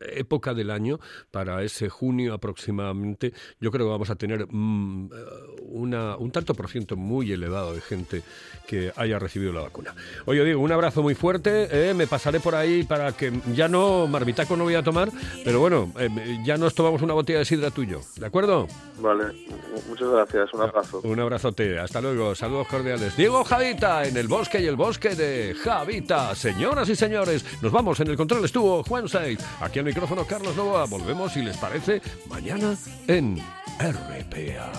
época 0.01 0.55
del 0.55 0.71
año, 0.71 0.99
para 1.31 1.63
ese 1.63 1.89
junio 1.89 2.35
aproximadamente, 2.35 3.33
yo 3.61 3.71
creo 3.71 3.87
que 3.87 3.91
vamos 3.91 4.11
a 4.11 4.15
tener 4.17 4.47
mm, 4.51 5.07
eh, 5.07 5.17
una, 5.69 6.17
un 6.17 6.31
tanto 6.31 6.55
por 6.55 6.69
ciento 6.69 6.97
muy 6.97 7.33
elevado 7.33 7.75
de 7.75 7.81
gente 7.81 8.23
que 8.67 8.93
haya 8.97 9.19
recibido 9.19 9.53
la 9.53 9.61
vacuna. 9.63 9.95
Oye, 10.27 10.45
Diego, 10.45 10.61
un 10.63 10.73
abrazo 10.73 11.03
muy 11.03 11.15
fuerte. 11.15 11.69
eh, 11.71 11.95
me 11.95 12.07
pasaré 12.07 12.41
por 12.41 12.55
ahí 12.55 12.83
para 12.85 13.13
que 13.13 13.33
ya 13.55 13.69
no, 13.69 14.07
marbitaco 14.07 14.57
no 14.57 14.65
voy 14.65 14.75
a 14.75 14.83
tomar, 14.83 15.11
pero 15.45 15.61
bueno, 15.61 15.93
eh, 15.99 16.09
ya 16.45 16.57
nos 16.57 16.75
tomamos 16.75 17.03
una 17.03 17.15
botella 17.15 17.41
de 17.41 17.45
sidra 17.45 17.71
tuyo, 17.71 18.01
¿de 18.17 18.27
acuerdo? 18.27 18.67
vale 19.01 19.25
mu- 19.49 19.83
muchas 19.89 20.09
gracias 20.09 20.55
un 20.55 20.61
abrazo 20.63 21.01
Un 21.03 21.19
abrazote, 21.19 21.79
hasta 21.79 22.01
luego, 22.01 22.35
saludos 22.35 22.69
cordiales. 22.69 23.17
Diego 23.17 23.43
Javita 23.45 24.05
en 24.07 24.17
el 24.17 24.29
bosque 24.29 24.61
y 24.61 24.67
el 24.67 24.77
bosque 24.77 25.15
de 25.17 25.55
Javita. 25.55 26.35
Señoras 26.35 26.89
y 26.89 26.95
señores, 26.97 27.45
nos 27.63 27.73
vamos 27.73 27.99
en 28.01 28.09
el 28.09 28.17
control 28.17 28.45
estuvo 28.45 28.83
Juan 28.85 29.09
Saiz. 29.09 29.39
Aquí 29.63 29.79
al 29.79 29.85
micrófono 29.85 30.27
Carlos 30.27 30.57
Novoa. 30.57 30.87
Volvemos, 30.87 31.33
si 31.33 31.41
les 31.41 31.57
parece, 31.57 32.03
mañana 32.29 32.77
en 33.07 33.39
RPA. 33.79 34.73